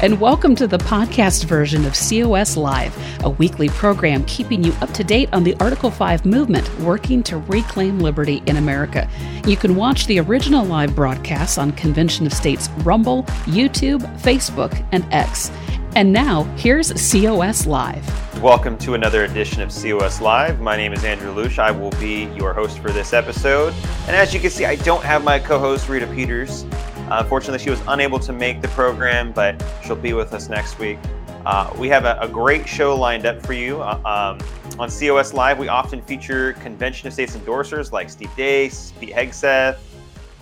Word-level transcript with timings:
and 0.00 0.20
welcome 0.20 0.54
to 0.54 0.68
the 0.68 0.78
podcast 0.78 1.46
version 1.46 1.84
of 1.84 1.92
COS 1.92 2.56
Live, 2.56 2.96
a 3.24 3.30
weekly 3.30 3.68
program 3.68 4.24
keeping 4.26 4.62
you 4.62 4.72
up 4.80 4.92
to 4.92 5.02
date 5.02 5.28
on 5.32 5.42
the 5.42 5.56
Article 5.58 5.90
5 5.90 6.24
movement 6.24 6.72
working 6.78 7.20
to 7.24 7.38
reclaim 7.38 7.98
liberty 7.98 8.40
in 8.46 8.58
America. 8.58 9.10
You 9.44 9.56
can 9.56 9.74
watch 9.74 10.06
the 10.06 10.20
original 10.20 10.64
live 10.64 10.94
broadcasts 10.94 11.58
on 11.58 11.72
Convention 11.72 12.26
of 12.26 12.32
States 12.32 12.68
Rumble, 12.84 13.24
YouTube, 13.46 14.02
Facebook, 14.20 14.86
and 14.92 15.04
X. 15.12 15.50
And 15.96 16.12
now, 16.12 16.44
here's 16.56 16.92
COS 16.92 17.66
Live. 17.66 18.06
Welcome 18.40 18.78
to 18.78 18.94
another 18.94 19.24
edition 19.24 19.62
of 19.62 19.70
COS 19.70 20.20
Live. 20.20 20.60
My 20.60 20.76
name 20.76 20.92
is 20.92 21.02
Andrew 21.02 21.34
Lusch. 21.34 21.58
I 21.58 21.72
will 21.72 21.90
be 21.92 22.26
your 22.36 22.54
host 22.54 22.78
for 22.78 22.92
this 22.92 23.12
episode. 23.12 23.74
And 24.06 24.14
as 24.14 24.32
you 24.32 24.38
can 24.38 24.50
see, 24.50 24.64
I 24.64 24.76
don't 24.76 25.02
have 25.02 25.24
my 25.24 25.40
co 25.40 25.58
host, 25.58 25.88
Rita 25.88 26.06
Peters. 26.06 26.64
Uh, 27.10 27.20
unfortunately, 27.22 27.58
she 27.58 27.70
was 27.70 27.80
unable 27.88 28.18
to 28.18 28.34
make 28.34 28.60
the 28.60 28.68
program, 28.68 29.32
but 29.32 29.64
she'll 29.82 29.96
be 29.96 30.12
with 30.12 30.34
us 30.34 30.50
next 30.50 30.78
week. 30.78 30.98
Uh, 31.46 31.72
we 31.78 31.88
have 31.88 32.04
a, 32.04 32.18
a, 32.20 32.28
great 32.28 32.68
show 32.68 32.94
lined 32.94 33.24
up 33.24 33.40
for 33.46 33.54
you. 33.54 33.80
Uh, 33.80 34.36
um, 34.38 34.78
on 34.78 34.90
COS 34.90 35.32
Live, 35.32 35.58
we 35.58 35.68
often 35.68 36.02
feature 36.02 36.52
Convention 36.54 37.06
of 37.06 37.14
States 37.14 37.34
endorsers 37.34 37.92
like 37.92 38.10
Steve 38.10 38.28
Deace, 38.36 38.92
Pete 39.00 39.14
Hegseth, 39.14 39.78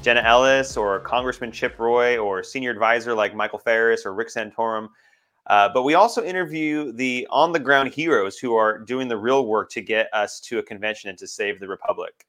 Jenna 0.03 0.23
Ellis, 0.23 0.77
or 0.77 0.99
Congressman 1.01 1.53
Chip 1.53 1.79
Roy, 1.79 2.19
or 2.19 2.43
senior 2.43 2.73
advisor 2.73 3.15
like 3.15 3.33
Michael 3.33 3.61
Farris 3.61 4.05
or 4.05 4.13
Rick 4.13 4.31
Santorum. 4.31 4.89
Uh, 5.47 5.69
but 5.73 5.85
we 5.85 5.95
also 5.95 6.25
interview 6.25 6.91
the 6.91 7.29
on 7.31 7.53
the 7.53 7.61
ground 7.61 7.95
heroes 7.95 8.39
who 8.39 8.57
are 8.57 8.79
doing 8.79 9.07
the 9.07 9.17
real 9.17 9.47
work 9.47 9.71
to 9.71 9.81
get 9.81 10.09
us 10.13 10.41
to 10.41 10.59
a 10.59 10.63
convention 10.65 11.11
and 11.11 11.19
to 11.19 11.29
save 11.29 11.61
the 11.61 11.69
republic 11.69 12.27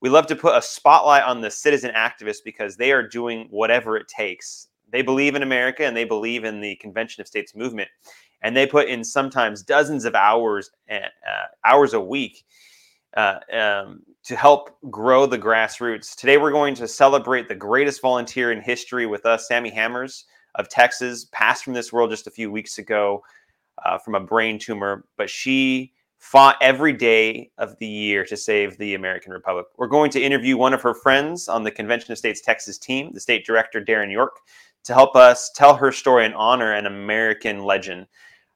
we 0.00 0.08
love 0.08 0.26
to 0.28 0.36
put 0.36 0.56
a 0.56 0.62
spotlight 0.62 1.24
on 1.24 1.40
the 1.40 1.50
citizen 1.50 1.92
activists 1.94 2.42
because 2.44 2.76
they 2.76 2.92
are 2.92 3.06
doing 3.06 3.46
whatever 3.50 3.96
it 3.96 4.08
takes. 4.08 4.68
They 4.90 5.02
believe 5.02 5.34
in 5.34 5.42
America 5.42 5.84
and 5.84 5.96
they 5.96 6.04
believe 6.04 6.44
in 6.44 6.60
the 6.60 6.76
Convention 6.76 7.20
of 7.20 7.28
States 7.28 7.54
movement, 7.54 7.88
and 8.42 8.56
they 8.56 8.66
put 8.66 8.88
in 8.88 9.04
sometimes 9.04 9.62
dozens 9.62 10.04
of 10.04 10.14
hours, 10.14 10.70
uh, 10.90 10.98
hours 11.64 11.92
a 11.92 12.00
week, 12.00 12.44
uh, 13.16 13.38
um, 13.52 14.02
to 14.24 14.36
help 14.36 14.76
grow 14.90 15.26
the 15.26 15.38
grassroots. 15.38 16.14
Today, 16.16 16.38
we're 16.38 16.52
going 16.52 16.74
to 16.76 16.88
celebrate 16.88 17.48
the 17.48 17.54
greatest 17.54 18.00
volunteer 18.00 18.52
in 18.52 18.60
history 18.60 19.06
with 19.06 19.26
us, 19.26 19.48
Sammi 19.48 19.70
Hammers 19.70 20.24
of 20.56 20.68
Texas, 20.68 21.26
passed 21.32 21.64
from 21.64 21.74
this 21.74 21.92
world 21.92 22.10
just 22.10 22.26
a 22.26 22.30
few 22.30 22.50
weeks 22.50 22.78
ago 22.78 23.22
uh, 23.84 23.98
from 23.98 24.14
a 24.14 24.20
brain 24.20 24.58
tumor, 24.58 25.04
but 25.16 25.30
she 25.30 25.92
fought 26.20 26.56
every 26.60 26.92
day 26.92 27.50
of 27.56 27.76
the 27.78 27.86
year 27.86 28.24
to 28.26 28.36
save 28.36 28.76
the 28.76 28.94
American 28.94 29.32
Republic. 29.32 29.66
We're 29.78 29.88
going 29.88 30.10
to 30.12 30.20
interview 30.20 30.56
one 30.56 30.74
of 30.74 30.82
her 30.82 30.94
friends 30.94 31.48
on 31.48 31.64
the 31.64 31.70
Convention 31.70 32.12
of 32.12 32.18
States 32.18 32.42
Texas 32.42 32.76
team, 32.76 33.10
the 33.14 33.20
state 33.20 33.46
director, 33.46 33.82
Darren 33.82 34.12
York, 34.12 34.36
to 34.84 34.92
help 34.92 35.16
us 35.16 35.50
tell 35.54 35.74
her 35.74 35.90
story 35.90 36.26
and 36.26 36.34
honor 36.34 36.72
an 36.72 36.84
American 36.84 37.64
legend. 37.64 38.06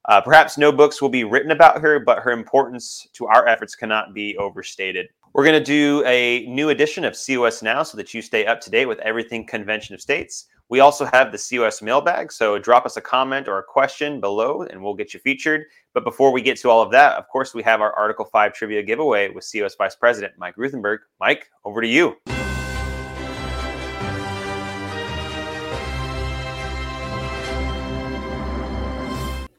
Uh, 0.07 0.21
perhaps 0.21 0.59
no 0.59 0.71
books 0.71 1.01
will 1.01 1.09
be 1.09 1.25
written 1.25 1.51
about 1.51 1.81
her, 1.81 1.99
but 1.99 2.19
her 2.19 2.33
importance 2.33 3.09
to 3.15 3.27
our 3.27 3.49
efforts 3.49 3.75
cannot 3.75 4.13
be 4.13 4.37
overstated. 4.37 5.09
We're 5.33 5.45
going 5.45 5.59
to 5.59 5.65
do 5.65 6.05
a 6.07 6.45
new 6.47 6.69
edition 6.69 7.05
of 7.05 7.17
COS 7.19 7.63
Now 7.63 7.83
so 7.83 7.97
that 7.97 8.13
you 8.13 8.21
stay 8.21 8.45
up 8.45 8.61
to 8.61 8.71
date 8.71 8.87
with 8.87 8.99
everything 8.99 9.47
Convention 9.47 9.95
of 9.95 10.03
States. 10.03 10.49
We 10.75 10.81
also 10.81 11.05
have 11.05 11.31
the 11.31 11.39
COS 11.39 11.83
mailbag, 11.83 12.33
so 12.33 12.59
drop 12.59 12.85
us 12.85 12.97
a 12.97 13.01
comment 13.01 13.47
or 13.47 13.59
a 13.61 13.63
question 13.63 14.21
below 14.21 14.63
and 14.63 14.83
we'll 14.83 14.95
get 14.95 15.15
you 15.15 15.21
featured. 15.21 15.67
But 15.93 16.03
before 16.03 16.33
we 16.33 16.43
get 16.43 16.57
to 16.63 16.69
all 16.69 16.83
of 16.83 16.91
that, 16.91 17.17
of 17.17 17.29
course, 17.29 17.55
we 17.55 17.63
have 17.63 17.81
our 17.81 17.93
Article 17.93 18.25
5 18.25 18.53
trivia 18.53 18.83
giveaway 18.83 19.31
with 19.31 19.49
COS 19.49 19.77
Vice 19.77 19.95
President 19.95 20.35
Mike 20.37 20.57
Ruthenberg. 20.57 21.03
Mike, 21.21 21.49
over 21.65 21.81
to 21.81 21.87
you. 21.87 22.17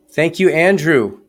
Thank 0.09 0.38
you, 0.38 0.50
Andrew. 0.50 1.22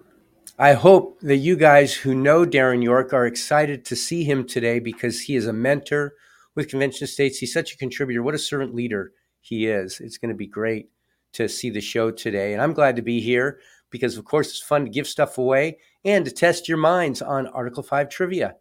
I 0.58 0.72
hope 0.72 1.20
that 1.20 1.36
you 1.36 1.54
guys 1.54 1.94
who 1.94 2.12
know 2.12 2.44
Darren 2.44 2.82
York 2.82 3.12
are 3.12 3.28
excited 3.28 3.84
to 3.84 3.94
see 3.94 4.24
him 4.24 4.48
today 4.48 4.80
because 4.80 5.20
he 5.20 5.36
is 5.36 5.46
a 5.46 5.52
mentor 5.52 6.14
with 6.56 6.70
Convention 6.70 7.06
States. 7.06 7.38
He's 7.38 7.52
such 7.52 7.72
a 7.72 7.78
contributor. 7.78 8.24
What 8.24 8.34
a 8.34 8.38
servant 8.38 8.74
leader 8.74 9.12
he 9.46 9.66
is. 9.66 10.00
It's 10.00 10.18
going 10.18 10.30
to 10.30 10.36
be 10.36 10.46
great 10.46 10.88
to 11.34 11.48
see 11.48 11.70
the 11.70 11.80
show 11.80 12.10
today. 12.10 12.52
And 12.52 12.60
I'm 12.60 12.72
glad 12.72 12.96
to 12.96 13.02
be 13.02 13.20
here 13.20 13.60
because, 13.90 14.16
of 14.16 14.24
course, 14.24 14.48
it's 14.48 14.62
fun 14.62 14.84
to 14.84 14.90
give 14.90 15.06
stuff 15.06 15.38
away 15.38 15.78
and 16.04 16.24
to 16.24 16.30
test 16.30 16.68
your 16.68 16.78
minds 16.78 17.22
on 17.22 17.46
Article 17.46 17.82
5 17.82 18.08
trivia. 18.08 18.56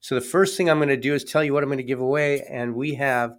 So, 0.00 0.14
the 0.14 0.20
first 0.20 0.56
thing 0.56 0.70
I'm 0.70 0.78
going 0.78 0.88
to 0.88 0.96
do 0.96 1.14
is 1.14 1.24
tell 1.24 1.42
you 1.42 1.52
what 1.52 1.62
I'm 1.62 1.68
going 1.68 1.78
to 1.78 1.84
give 1.84 2.00
away. 2.00 2.42
And 2.48 2.74
we 2.74 2.94
have, 2.94 3.34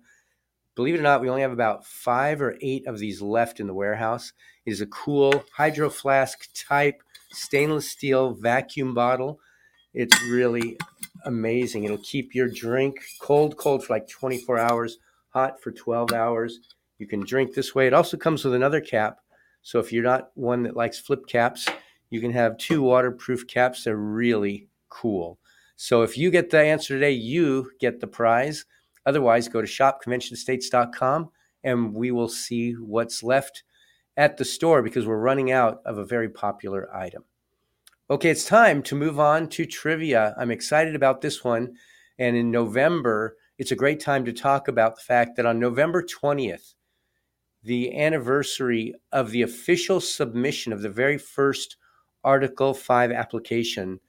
believe 0.75 0.95
it 0.95 0.99
or 0.99 1.03
not, 1.03 1.21
we 1.21 1.29
only 1.29 1.43
have 1.43 1.53
about 1.53 1.85
five 1.85 2.41
or 2.41 2.57
eight 2.61 2.85
of 2.85 2.99
these 2.99 3.21
left 3.21 3.59
in 3.59 3.67
the 3.67 3.73
warehouse. 3.73 4.33
It 4.65 4.71
is 4.71 4.81
a 4.81 4.87
cool 4.87 5.45
hydro 5.55 5.89
flask 5.89 6.47
type 6.53 7.01
stainless 7.31 7.89
steel 7.89 8.33
vacuum 8.33 8.93
bottle. 8.93 9.39
It's 9.93 10.21
really 10.23 10.77
amazing. 11.25 11.83
It'll 11.83 11.97
keep 11.97 12.35
your 12.35 12.49
drink 12.49 12.99
cold, 13.21 13.57
cold 13.57 13.83
for 13.85 13.93
like 13.93 14.07
24 14.07 14.59
hours, 14.59 14.97
hot 15.29 15.61
for 15.61 15.71
12 15.71 16.11
hours. 16.11 16.59
You 17.01 17.07
can 17.07 17.25
drink 17.25 17.55
this 17.55 17.73
way. 17.73 17.87
It 17.87 17.95
also 17.95 18.15
comes 18.15 18.45
with 18.45 18.53
another 18.53 18.79
cap. 18.79 19.21
So 19.63 19.79
if 19.79 19.91
you're 19.91 20.03
not 20.03 20.29
one 20.35 20.61
that 20.61 20.75
likes 20.75 20.99
flip 20.99 21.25
caps, 21.25 21.67
you 22.11 22.21
can 22.21 22.31
have 22.31 22.59
two 22.59 22.83
waterproof 22.83 23.47
caps. 23.47 23.83
They're 23.83 23.97
really 23.97 24.67
cool. 24.89 25.39
So 25.77 26.03
if 26.03 26.15
you 26.15 26.29
get 26.29 26.51
the 26.51 26.59
answer 26.59 26.93
today, 26.93 27.13
you 27.13 27.71
get 27.79 28.01
the 28.01 28.05
prize. 28.05 28.65
Otherwise, 29.07 29.47
go 29.47 29.61
to 29.61 29.67
shopconventionstates.com 29.67 31.31
and 31.63 31.91
we 31.91 32.11
will 32.11 32.29
see 32.29 32.73
what's 32.73 33.23
left 33.23 33.63
at 34.15 34.37
the 34.37 34.45
store 34.45 34.83
because 34.83 35.07
we're 35.07 35.17
running 35.17 35.51
out 35.51 35.81
of 35.85 35.97
a 35.97 36.05
very 36.05 36.29
popular 36.29 36.95
item. 36.95 37.23
Okay, 38.11 38.29
it's 38.29 38.45
time 38.45 38.83
to 38.83 38.95
move 38.95 39.19
on 39.19 39.49
to 39.49 39.65
trivia. 39.65 40.35
I'm 40.37 40.51
excited 40.51 40.95
about 40.95 41.21
this 41.21 41.43
one. 41.43 41.73
And 42.19 42.35
in 42.35 42.51
November, 42.51 43.37
it's 43.57 43.71
a 43.71 43.75
great 43.75 43.99
time 43.99 44.23
to 44.25 44.33
talk 44.33 44.67
about 44.67 44.97
the 44.97 45.01
fact 45.01 45.35
that 45.37 45.47
on 45.47 45.59
November 45.59 46.03
20th, 46.03 46.75
the 47.63 47.97
anniversary 47.99 48.93
of 49.11 49.31
the 49.31 49.43
official 49.43 50.01
submission 50.01 50.73
of 50.73 50.81
the 50.81 50.89
very 50.89 51.17
first 51.17 51.77
Article 52.23 52.73
5 52.73 53.11
application 53.11 53.99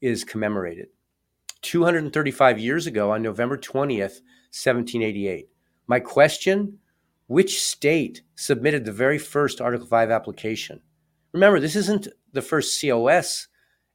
is 0.00 0.24
commemorated. 0.24 0.88
235 1.62 2.58
years 2.58 2.86
ago, 2.86 3.10
on 3.10 3.22
November 3.22 3.56
20th, 3.56 4.20
1788. 4.52 5.48
My 5.86 6.00
question 6.00 6.78
which 7.26 7.60
state 7.60 8.22
submitted 8.36 8.84
the 8.84 8.92
very 8.92 9.18
first 9.18 9.60
Article 9.60 9.86
5 9.86 10.10
application? 10.10 10.80
Remember, 11.32 11.60
this 11.60 11.76
isn't 11.76 12.08
the 12.32 12.42
first 12.42 12.80
COS 12.80 13.48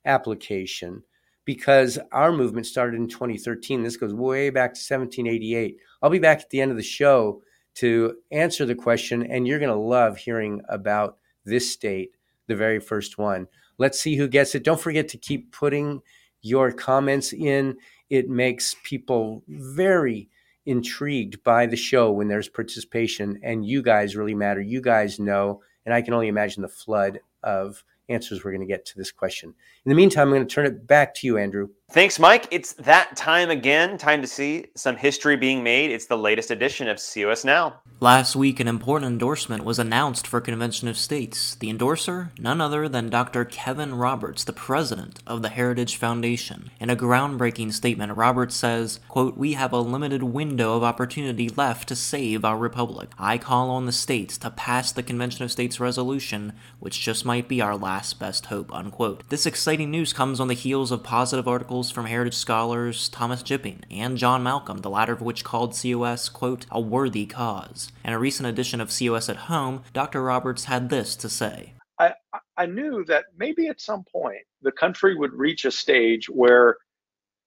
application 0.05 1.03
because 1.45 1.97
our 2.11 2.31
movement 2.31 2.67
started 2.67 2.95
in 2.95 3.07
2013. 3.07 3.81
This 3.81 3.97
goes 3.97 4.13
way 4.13 4.49
back 4.49 4.73
to 4.73 4.79
1788. 4.79 5.77
I'll 6.01 6.09
be 6.09 6.19
back 6.19 6.41
at 6.41 6.49
the 6.51 6.61
end 6.61 6.71
of 6.71 6.77
the 6.77 6.83
show 6.83 7.41
to 7.75 8.15
answer 8.31 8.65
the 8.65 8.75
question, 8.75 9.23
and 9.23 9.47
you're 9.47 9.59
going 9.59 9.69
to 9.69 9.75
love 9.75 10.17
hearing 10.17 10.61
about 10.69 11.17
this 11.45 11.71
state, 11.71 12.11
the 12.47 12.55
very 12.55 12.79
first 12.79 13.17
one. 13.17 13.47
Let's 13.77 13.99
see 13.99 14.15
who 14.15 14.27
gets 14.27 14.55
it. 14.55 14.63
Don't 14.63 14.79
forget 14.79 15.07
to 15.09 15.17
keep 15.17 15.51
putting 15.51 16.01
your 16.41 16.71
comments 16.71 17.33
in. 17.33 17.77
It 18.09 18.29
makes 18.29 18.75
people 18.83 19.43
very 19.47 20.29
intrigued 20.65 21.43
by 21.43 21.65
the 21.65 21.75
show 21.75 22.11
when 22.11 22.27
there's 22.27 22.49
participation, 22.49 23.39
and 23.43 23.65
you 23.65 23.81
guys 23.81 24.15
really 24.15 24.35
matter. 24.35 24.61
You 24.61 24.81
guys 24.81 25.19
know, 25.19 25.61
and 25.85 25.93
I 25.93 26.01
can 26.01 26.13
only 26.13 26.27
imagine 26.27 26.61
the 26.61 26.69
flood 26.69 27.19
of 27.41 27.83
answers 28.09 28.43
we're 28.43 28.51
going 28.51 28.61
to 28.61 28.67
get 28.67 28.85
to 28.85 28.97
this 28.97 29.11
question. 29.11 29.53
In 29.85 29.89
the 29.89 29.95
meantime, 29.95 30.27
I'm 30.27 30.33
going 30.33 30.47
to 30.47 30.53
turn 30.53 30.65
it 30.65 30.85
back 30.85 31.15
to 31.15 31.27
you, 31.27 31.37
Andrew. 31.37 31.69
Thanks, 31.93 32.17
Mike. 32.17 32.47
It's 32.49 32.73
that 32.73 33.15
time 33.15 33.51
again. 33.51 33.99
Time 33.99 34.23
to 34.23 34.27
see 34.27 34.65
some 34.75 34.95
history 34.95 35.37
being 35.37 35.61
made. 35.61 35.91
It's 35.91 36.07
the 36.07 36.17
latest 36.17 36.49
edition 36.49 36.87
of 36.87 36.97
COS 36.97 37.45
Now. 37.45 37.81
Last 37.99 38.35
week, 38.35 38.59
an 38.59 38.67
important 38.67 39.11
endorsement 39.11 39.63
was 39.63 39.77
announced 39.77 40.25
for 40.25 40.41
Convention 40.41 40.87
of 40.87 40.97
States. 40.97 41.53
The 41.53 41.69
endorser, 41.69 42.31
none 42.39 42.59
other 42.59 42.89
than 42.89 43.11
Dr. 43.11 43.45
Kevin 43.45 43.93
Roberts, 43.93 44.43
the 44.43 44.51
president 44.51 45.19
of 45.27 45.43
the 45.43 45.49
Heritage 45.49 45.95
Foundation. 45.95 46.71
In 46.79 46.89
a 46.89 46.95
groundbreaking 46.95 47.71
statement, 47.73 48.17
Roberts 48.17 48.55
says, 48.55 48.99
quote, 49.07 49.37
We 49.37 49.53
have 49.53 49.71
a 49.71 49.79
limited 49.79 50.23
window 50.23 50.75
of 50.75 50.83
opportunity 50.83 51.47
left 51.47 51.87
to 51.89 51.95
save 51.95 52.43
our 52.43 52.57
republic. 52.57 53.11
I 53.19 53.37
call 53.37 53.69
on 53.69 53.85
the 53.85 53.91
states 53.91 54.37
to 54.39 54.49
pass 54.49 54.91
the 54.91 55.03
Convention 55.03 55.45
of 55.45 55.51
States 55.51 55.79
resolution, 55.79 56.53
which 56.79 56.99
just 56.99 57.23
might 57.23 57.47
be 57.47 57.61
our 57.61 57.77
last 57.77 58.19
best 58.19 58.47
hope, 58.47 58.73
unquote. 58.73 59.29
This 59.29 59.45
exciting 59.45 59.91
news 59.91 60.11
comes 60.11 60.39
on 60.39 60.47
the 60.47 60.55
heels 60.55 60.91
of 60.91 61.03
positive 61.03 61.47
articles 61.47 61.82
articles 61.83 61.91
from 61.91 62.05
heritage 62.05 62.35
scholars 62.35 63.09
Thomas 63.09 63.43
Jipping 63.43 63.83
and 63.91 64.17
John 64.17 64.41
Malcolm, 64.41 64.77
the 64.79 64.89
latter 64.89 65.11
of 65.11 65.21
which 65.21 65.43
called 65.43 65.75
COS, 65.75 66.29
quote, 66.29 66.65
a 66.71 66.79
worthy 66.79 67.25
cause. 67.25 67.91
In 68.05 68.13
a 68.13 68.19
recent 68.19 68.47
edition 68.47 68.79
of 68.79 68.89
COS 68.97 69.27
at 69.27 69.49
Home, 69.51 69.83
Dr. 69.91 70.23
Roberts 70.23 70.65
had 70.65 70.89
this 70.89 71.13
to 71.17 71.27
say. 71.27 71.73
I, 71.99 72.13
I 72.55 72.67
knew 72.67 73.03
that 73.05 73.25
maybe 73.37 73.67
at 73.67 73.81
some 73.81 74.05
point 74.09 74.45
the 74.61 74.71
country 74.71 75.13
would 75.13 75.33
reach 75.33 75.65
a 75.65 75.71
stage 75.71 76.29
where, 76.29 76.77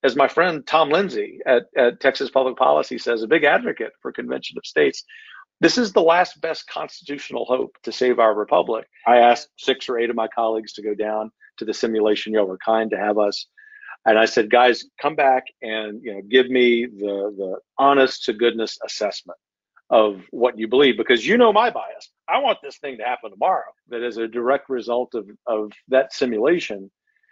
as 0.03 0.17
my 0.17 0.29
friend 0.29 0.67
Tom 0.67 0.91
Lindsay 0.91 1.39
at, 1.47 1.65
at 1.75 2.01
Texas 2.01 2.29
Public 2.31 2.57
Policy 2.59 2.99
says, 2.99 3.23
a 3.23 3.27
big 3.27 3.45
advocate 3.45 3.93
for 4.03 4.13
Convention 4.13 4.59
of 4.59 4.67
States, 4.67 5.03
this 5.63 5.79
is 5.79 5.95
the 5.95 6.03
last 6.03 6.43
best 6.43 6.69
constitutional 6.69 7.47
hope 7.47 7.75
to 7.85 7.91
save 7.91 8.19
our 8.19 8.35
republic. 8.35 8.87
I 9.07 9.17
asked 9.17 9.49
six 9.57 9.89
or 9.89 9.99
eight 9.99 10.11
of 10.11 10.17
my 10.17 10.29
colleagues 10.29 10.75
to 10.75 10.83
go 10.83 10.95
down 10.95 11.31
to 11.57 11.65
the 11.65 11.73
simulation. 11.73 12.35
Y'all 12.35 12.45
were 12.45 12.59
kind 12.59 12.91
to 12.91 12.99
have 12.99 13.17
us. 13.17 13.47
And 14.07 14.19
I 14.19 14.25
said, 14.25 14.51
guys, 14.51 14.85
come 15.03 15.17
back 15.17 15.45
and 15.63 16.01
you 16.03 16.15
know 16.15 16.23
give 16.23 16.49
me 16.49 16.87
the 16.87 17.35
the 17.37 17.59
honest 17.77 18.25
to 18.25 18.33
goodness 18.33 18.79
assessment 18.85 19.39
of 19.91 20.23
what 20.31 20.59
you 20.59 20.67
believe 20.67 20.97
because 20.97 21.27
you 21.27 21.37
know 21.37 21.53
my 21.53 21.71
bias. 21.71 22.11
I 22.29 22.39
want 22.39 22.59
this 22.63 22.79
thing 22.79 22.99
to 22.99 23.05
happen 23.05 23.31
tomorrow. 23.31 23.71
That 23.89 24.03
as 24.03 24.17
a 24.17 24.27
direct 24.27 24.69
result 24.69 25.15
of, 25.15 25.29
of 25.47 25.73
that 25.89 26.13
simulation, 26.13 26.91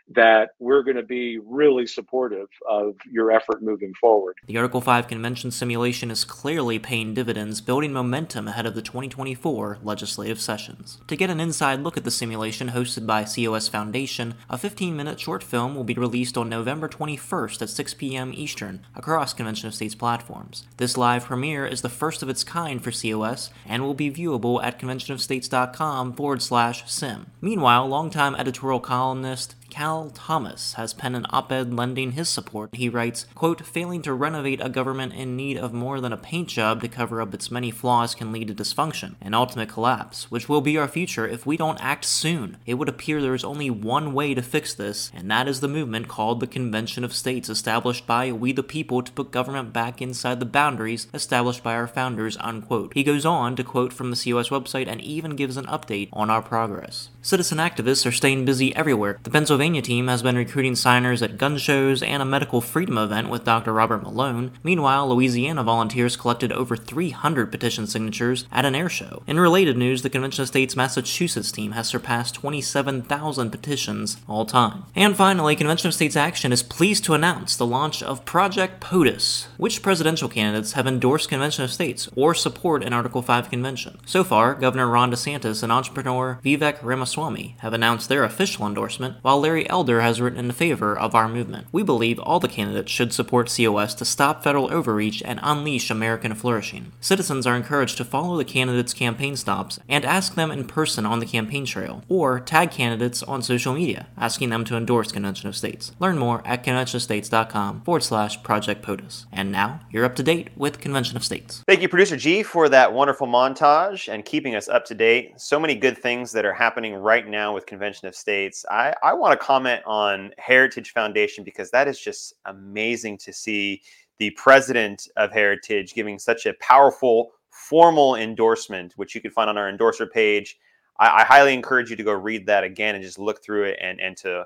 that 0.08 0.50
we're 0.58 0.82
going 0.82 0.96
to 0.96 1.02
be 1.02 1.38
really 1.38 1.86
supportive 1.86 2.48
of 2.68 2.94
your 3.10 3.30
effort 3.30 3.62
moving 3.62 3.92
forward. 4.00 4.36
The 4.46 4.56
Article 4.58 4.80
5 4.80 5.08
convention 5.08 5.50
simulation 5.50 6.10
is 6.10 6.24
clearly 6.24 6.78
paying 6.78 7.14
dividends, 7.14 7.60
building 7.60 7.92
momentum 7.92 8.48
ahead 8.48 8.66
of 8.66 8.74
the 8.74 8.82
2024 8.82 9.78
legislative 9.82 10.40
sessions. 10.40 11.00
To 11.08 11.16
get 11.16 11.30
an 11.30 11.40
inside 11.40 11.80
look 11.80 11.96
at 11.96 12.04
the 12.04 12.10
simulation 12.10 12.70
hosted 12.70 13.06
by 13.06 13.24
COS 13.24 13.68
Foundation, 13.68 14.34
a 14.50 14.58
15 14.58 14.94
minute 14.94 15.18
short 15.20 15.42
film 15.42 15.74
will 15.74 15.84
be 15.84 15.94
released 15.94 16.36
on 16.36 16.48
November 16.48 16.88
21st 16.88 17.62
at 17.62 17.70
6 17.70 17.94
p.m. 17.94 18.32
Eastern 18.34 18.84
across 18.94 19.32
Convention 19.32 19.68
of 19.68 19.74
States 19.74 19.94
platforms. 19.94 20.66
This 20.76 20.96
live 20.96 21.24
premiere 21.24 21.66
is 21.66 21.82
the 21.82 21.88
first 21.88 22.22
of 22.22 22.28
its 22.28 22.44
kind 22.44 22.82
for 22.82 22.90
COS 22.90 23.50
and 23.66 23.82
will 23.82 23.94
be 23.94 24.10
viewable 24.10 24.62
at 24.62 24.78
conventionofstates.com 24.78 26.12
forward 26.14 26.42
slash 26.42 26.90
sim. 26.90 27.26
Meanwhile, 27.40 27.88
longtime 27.88 28.34
editorial 28.34 28.80
columnist 28.80 29.54
Cal 29.74 30.08
Thomas 30.10 30.74
has 30.74 30.94
penned 30.94 31.16
an 31.16 31.26
op-ed 31.30 31.74
lending 31.74 32.12
his 32.12 32.28
support. 32.28 32.70
He 32.76 32.88
writes, 32.88 33.26
quote, 33.34 33.66
failing 33.66 34.02
to 34.02 34.14
renovate 34.14 34.60
a 34.62 34.68
government 34.68 35.14
in 35.14 35.34
need 35.34 35.56
of 35.56 35.72
more 35.72 36.00
than 36.00 36.12
a 36.12 36.16
paint 36.16 36.46
job 36.48 36.80
to 36.82 36.88
cover 36.88 37.20
up 37.20 37.34
its 37.34 37.50
many 37.50 37.72
flaws 37.72 38.14
can 38.14 38.30
lead 38.30 38.46
to 38.46 38.54
dysfunction 38.54 39.16
and 39.20 39.34
ultimate 39.34 39.68
collapse, 39.68 40.30
which 40.30 40.48
will 40.48 40.60
be 40.60 40.78
our 40.78 40.86
future 40.86 41.26
if 41.26 41.44
we 41.44 41.56
don't 41.56 41.82
act 41.82 42.04
soon. 42.04 42.56
It 42.64 42.74
would 42.74 42.88
appear 42.88 43.20
there 43.20 43.34
is 43.34 43.42
only 43.42 43.68
one 43.68 44.14
way 44.14 44.32
to 44.34 44.42
fix 44.42 44.74
this, 44.74 45.10
and 45.12 45.28
that 45.32 45.48
is 45.48 45.58
the 45.58 45.66
movement 45.66 46.06
called 46.06 46.38
the 46.38 46.46
Convention 46.46 47.02
of 47.02 47.12
States, 47.12 47.48
established 47.48 48.06
by 48.06 48.30
we 48.30 48.52
the 48.52 48.62
people 48.62 49.02
to 49.02 49.10
put 49.10 49.32
government 49.32 49.72
back 49.72 50.00
inside 50.00 50.38
the 50.38 50.46
boundaries 50.46 51.08
established 51.12 51.64
by 51.64 51.74
our 51.74 51.88
founders, 51.88 52.36
unquote. 52.36 52.94
He 52.94 53.02
goes 53.02 53.26
on 53.26 53.56
to 53.56 53.64
quote 53.64 53.92
from 53.92 54.12
the 54.12 54.16
COS 54.16 54.50
website 54.50 54.86
and 54.86 55.00
even 55.00 55.34
gives 55.34 55.56
an 55.56 55.66
update 55.66 56.10
on 56.12 56.30
our 56.30 56.42
progress. 56.42 57.08
Citizen 57.24 57.56
activists 57.56 58.04
are 58.04 58.12
staying 58.12 58.44
busy 58.44 58.76
everywhere. 58.76 59.18
The 59.22 59.30
Pennsylvania 59.30 59.80
team 59.80 60.08
has 60.08 60.22
been 60.22 60.36
recruiting 60.36 60.76
signers 60.76 61.22
at 61.22 61.38
gun 61.38 61.56
shows 61.56 62.02
and 62.02 62.20
a 62.20 62.26
medical 62.26 62.60
freedom 62.60 62.98
event 62.98 63.30
with 63.30 63.46
Dr. 63.46 63.72
Robert 63.72 64.02
Malone. 64.02 64.52
Meanwhile, 64.62 65.08
Louisiana 65.08 65.64
volunteers 65.64 66.18
collected 66.18 66.52
over 66.52 66.76
300 66.76 67.50
petition 67.50 67.86
signatures 67.86 68.44
at 68.52 68.66
an 68.66 68.74
air 68.74 68.90
show. 68.90 69.22
In 69.26 69.40
related 69.40 69.78
news, 69.78 70.02
the 70.02 70.10
Convention 70.10 70.42
of 70.42 70.48
States 70.48 70.76
Massachusetts 70.76 71.50
team 71.50 71.72
has 71.72 71.88
surpassed 71.88 72.34
27,000 72.34 73.50
petitions 73.50 74.18
all 74.28 74.44
time. 74.44 74.84
And 74.94 75.16
finally, 75.16 75.56
Convention 75.56 75.88
of 75.88 75.94
States 75.94 76.16
Action 76.16 76.52
is 76.52 76.62
pleased 76.62 77.04
to 77.04 77.14
announce 77.14 77.56
the 77.56 77.64
launch 77.64 78.02
of 78.02 78.26
Project 78.26 78.82
POTUS, 78.82 79.46
which 79.56 79.80
presidential 79.80 80.28
candidates 80.28 80.72
have 80.72 80.86
endorsed 80.86 81.30
Convention 81.30 81.64
of 81.64 81.72
States 81.72 82.06
or 82.14 82.34
support 82.34 82.84
an 82.84 82.92
Article 82.92 83.22
5 83.22 83.48
convention. 83.48 83.98
So 84.04 84.24
far, 84.24 84.54
Governor 84.54 84.88
Ron 84.88 85.10
DeSantis 85.10 85.62
and 85.62 85.72
entrepreneur 85.72 86.38
Vivek 86.44 86.82
Ramaswamy 86.82 87.13
have 87.60 87.72
announced 87.72 88.08
their 88.08 88.24
official 88.24 88.66
endorsement, 88.66 89.16
while 89.22 89.40
Larry 89.40 89.54
Larry 89.54 89.70
Elder 89.70 90.00
has 90.00 90.20
written 90.20 90.40
in 90.40 90.50
favor 90.50 90.98
of 90.98 91.14
our 91.14 91.28
movement. 91.28 91.68
We 91.70 91.84
believe 91.84 92.18
all 92.18 92.40
the 92.40 92.48
candidates 92.48 92.90
should 92.90 93.12
support 93.12 93.54
COS 93.56 93.94
to 93.94 94.04
stop 94.04 94.42
federal 94.42 94.68
overreach 94.72 95.22
and 95.24 95.38
unleash 95.44 95.90
American 95.90 96.34
flourishing. 96.34 96.90
Citizens 97.00 97.46
are 97.46 97.54
encouraged 97.54 97.98
to 97.98 98.04
follow 98.04 98.36
the 98.36 98.44
candidates' 98.44 98.92
campaign 98.92 99.36
stops 99.36 99.78
and 99.88 100.04
ask 100.04 100.34
them 100.34 100.50
in 100.50 100.64
person 100.66 101.06
on 101.06 101.20
the 101.20 101.26
campaign 101.26 101.64
trail, 101.64 102.02
or 102.08 102.40
tag 102.40 102.72
candidates 102.72 103.22
on 103.22 103.42
social 103.42 103.74
media, 103.74 104.08
asking 104.18 104.50
them 104.50 104.64
to 104.64 104.76
endorse 104.76 105.12
Convention 105.12 105.48
of 105.48 105.54
States. 105.54 105.92
Learn 106.00 106.18
more 106.18 106.42
at 106.44 106.64
conventionofstates.com 106.64 107.82
forward 107.82 108.02
slash 108.02 108.42
Project 108.42 108.82
POTUS. 108.84 109.26
And 109.30 109.52
now, 109.52 109.82
you're 109.92 110.04
up 110.04 110.16
to 110.16 110.24
date 110.24 110.48
with 110.56 110.80
Convention 110.80 111.16
of 111.16 111.24
States. 111.24 111.62
Thank 111.68 111.80
you, 111.80 111.88
Producer 111.88 112.16
G, 112.16 112.42
for 112.42 112.68
that 112.70 112.92
wonderful 112.92 113.28
montage 113.28 114.12
and 114.12 114.24
keeping 114.24 114.56
us 114.56 114.68
up 114.68 114.84
to 114.86 114.96
date. 114.96 115.40
So 115.40 115.60
many 115.60 115.76
good 115.76 115.96
things 115.96 116.32
that 116.32 116.44
are 116.44 116.54
happening 116.54 116.96
right 117.04 117.28
now 117.28 117.54
with 117.54 117.66
Convention 117.66 118.08
of 118.08 118.16
States. 118.16 118.64
I, 118.70 118.94
I 119.02 119.12
want 119.12 119.38
to 119.38 119.46
comment 119.46 119.82
on 119.86 120.32
Heritage 120.38 120.92
Foundation 120.92 121.44
because 121.44 121.70
that 121.70 121.86
is 121.86 122.00
just 122.00 122.34
amazing 122.46 123.18
to 123.18 123.32
see 123.32 123.82
the 124.18 124.30
president 124.30 125.06
of 125.16 125.30
Heritage 125.30 125.94
giving 125.94 126.18
such 126.18 126.46
a 126.46 126.54
powerful 126.54 127.32
formal 127.50 128.16
endorsement, 128.16 128.94
which 128.96 129.14
you 129.14 129.20
can 129.20 129.30
find 129.30 129.50
on 129.50 129.58
our 129.58 129.68
endorser 129.68 130.06
page. 130.06 130.58
I, 130.98 131.22
I, 131.22 131.24
highly 131.24 131.54
encourage 131.54 131.90
you 131.90 131.96
to 131.96 132.02
go 132.02 132.12
read 132.12 132.46
that 132.46 132.64
again 132.64 132.94
and 132.94 133.04
just 133.04 133.18
look 133.18 133.44
through 133.44 133.64
it 133.64 133.78
and, 133.80 134.00
and 134.00 134.16
to 134.18 134.44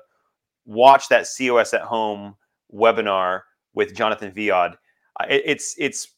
watch 0.65 1.07
that 1.09 1.27
COS 1.37 1.73
at 1.73 1.81
home 1.81 2.35
webinar 2.73 3.41
with 3.73 3.95
Jonathan 3.95 4.31
Viad. 4.31 4.73
Uh, 5.19 5.25
it, 5.29 5.43
it's 5.45 5.75
it's 5.77 6.15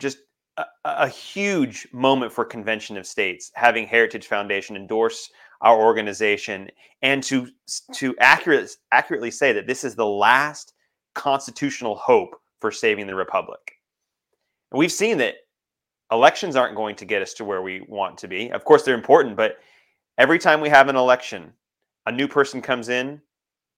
just 0.00 0.18
a, 0.56 0.64
a, 0.84 1.08
huge 1.08 1.86
moment 1.92 2.32
for 2.32 2.44
Convention 2.44 2.96
of 2.96 3.06
States 3.06 3.50
having 3.54 3.86
Heritage 3.86 4.26
Foundation 4.26 4.76
endorse 4.76 5.30
our 5.60 5.80
organization 5.80 6.68
and 7.02 7.22
to 7.24 7.48
to 7.94 8.14
accurate, 8.20 8.70
accurately 8.92 9.30
say 9.30 9.52
that 9.52 9.66
this 9.66 9.84
is 9.84 9.94
the 9.94 10.06
last 10.06 10.74
constitutional 11.14 11.96
hope 11.96 12.40
for 12.60 12.70
saving 12.70 13.06
the 13.06 13.14
republic. 13.14 13.60
And 14.70 14.78
we've 14.78 14.92
seen 14.92 15.18
that 15.18 15.34
elections 16.12 16.56
aren't 16.56 16.76
going 16.76 16.96
to 16.96 17.04
get 17.04 17.22
us 17.22 17.34
to 17.34 17.44
where 17.44 17.62
we 17.62 17.82
want 17.88 18.18
to 18.18 18.28
be. 18.28 18.50
Of 18.50 18.64
course, 18.64 18.82
they're 18.82 18.94
important, 18.94 19.36
but 19.36 19.58
every 20.16 20.38
time 20.38 20.60
we 20.60 20.68
have 20.68 20.88
an 20.88 20.96
election, 20.96 21.52
a 22.06 22.12
new 22.12 22.28
person 22.28 22.62
comes 22.62 22.88
in 22.88 23.20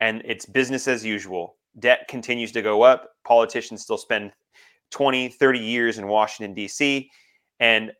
and 0.01 0.23
it's 0.25 0.47
business 0.47 0.89
as 0.89 1.05
usual. 1.05 1.57
Debt 1.79 2.07
continues 2.09 2.53
to 2.53 2.63
go 2.63 2.83
up. 2.83 3.11
Politicians 3.25 3.83
still 3.83 3.99
spend 3.99 4.33
20, 4.91 5.29
30 5.29 5.59
years 5.59 5.99
in 5.99 6.07
Washington, 6.09 6.55
D.C., 6.55 7.11
and 7.61 7.93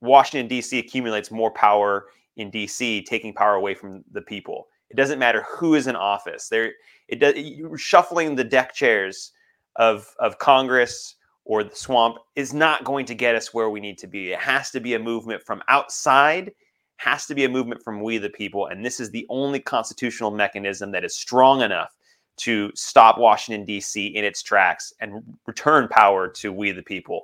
Washington, 0.00 0.48
D.C. 0.48 0.78
accumulates 0.78 1.30
more 1.30 1.50
power 1.52 2.06
in 2.36 2.50
DC 2.50 3.04
taking 3.06 3.32
power 3.32 3.54
away 3.54 3.74
from 3.74 4.04
the 4.12 4.22
people. 4.22 4.68
It 4.90 4.96
doesn't 4.96 5.18
matter 5.18 5.44
who 5.48 5.74
is 5.74 5.86
in 5.86 5.96
office. 5.96 6.48
There, 6.48 6.72
it 7.08 7.20
does 7.20 7.34
shuffling 7.80 8.34
the 8.34 8.44
deck 8.44 8.74
chairs 8.74 9.32
of 9.76 10.06
of 10.18 10.38
Congress 10.38 11.16
or 11.44 11.62
the 11.62 11.76
swamp 11.76 12.16
is 12.36 12.54
not 12.54 12.84
going 12.84 13.04
to 13.06 13.14
get 13.14 13.34
us 13.34 13.52
where 13.52 13.70
we 13.70 13.80
need 13.80 13.98
to 13.98 14.06
be. 14.06 14.32
It 14.32 14.38
has 14.38 14.70
to 14.70 14.80
be 14.80 14.94
a 14.94 14.98
movement 14.98 15.42
from 15.42 15.62
outside, 15.68 16.52
has 16.96 17.26
to 17.26 17.34
be 17.34 17.44
a 17.44 17.48
movement 17.48 17.82
from 17.82 18.02
we 18.02 18.18
the 18.18 18.30
people, 18.30 18.66
and 18.66 18.84
this 18.84 19.00
is 19.00 19.10
the 19.10 19.26
only 19.28 19.60
constitutional 19.60 20.30
mechanism 20.30 20.90
that 20.92 21.04
is 21.04 21.14
strong 21.14 21.60
enough 21.60 21.94
to 22.36 22.72
stop 22.74 23.18
Washington 23.18 23.64
D.C. 23.64 24.06
in 24.06 24.24
its 24.24 24.42
tracks 24.42 24.92
and 25.00 25.22
return 25.46 25.86
power 25.88 26.28
to 26.28 26.52
we 26.52 26.72
the 26.72 26.82
people. 26.82 27.22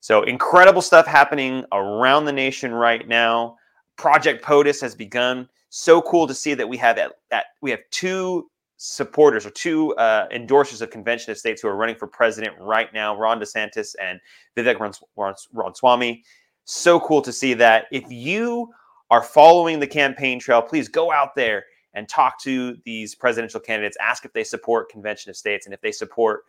So 0.00 0.22
incredible 0.22 0.82
stuff 0.82 1.06
happening 1.06 1.64
around 1.72 2.24
the 2.24 2.32
nation 2.32 2.72
right 2.72 3.06
now. 3.06 3.56
Project 3.96 4.44
POTUS 4.44 4.80
has 4.80 4.94
begun. 4.94 5.48
So 5.70 6.02
cool 6.02 6.26
to 6.26 6.34
see 6.34 6.54
that 6.54 6.68
we 6.68 6.76
have 6.76 6.96
that, 6.96 7.12
that 7.30 7.46
we 7.60 7.70
have 7.70 7.80
two 7.90 8.50
supporters 8.76 9.46
or 9.46 9.50
two 9.50 9.94
uh, 9.94 10.28
endorsers 10.28 10.82
of 10.82 10.90
Convention 10.90 11.30
of 11.30 11.38
States 11.38 11.62
who 11.62 11.68
are 11.68 11.76
running 11.76 11.94
for 11.94 12.08
president 12.08 12.54
right 12.58 12.92
now, 12.92 13.16
Ron 13.16 13.40
DeSantis 13.40 13.94
and 14.00 14.20
Vivek 14.56 15.00
Ramaswamy. 15.54 16.24
So 16.64 17.00
cool 17.00 17.22
to 17.22 17.32
see 17.32 17.54
that. 17.54 17.86
If 17.92 18.04
you 18.08 18.72
are 19.10 19.22
following 19.22 19.78
the 19.78 19.86
campaign 19.86 20.40
trail, 20.40 20.60
please 20.60 20.88
go 20.88 21.12
out 21.12 21.34
there 21.34 21.64
and 21.94 22.08
talk 22.08 22.40
to 22.42 22.76
these 22.84 23.14
presidential 23.14 23.60
candidates. 23.60 23.96
Ask 24.00 24.24
if 24.24 24.32
they 24.32 24.44
support 24.44 24.90
Convention 24.90 25.30
of 25.30 25.36
States 25.36 25.66
and 25.66 25.74
if 25.74 25.80
they 25.80 25.92
support 25.92 26.44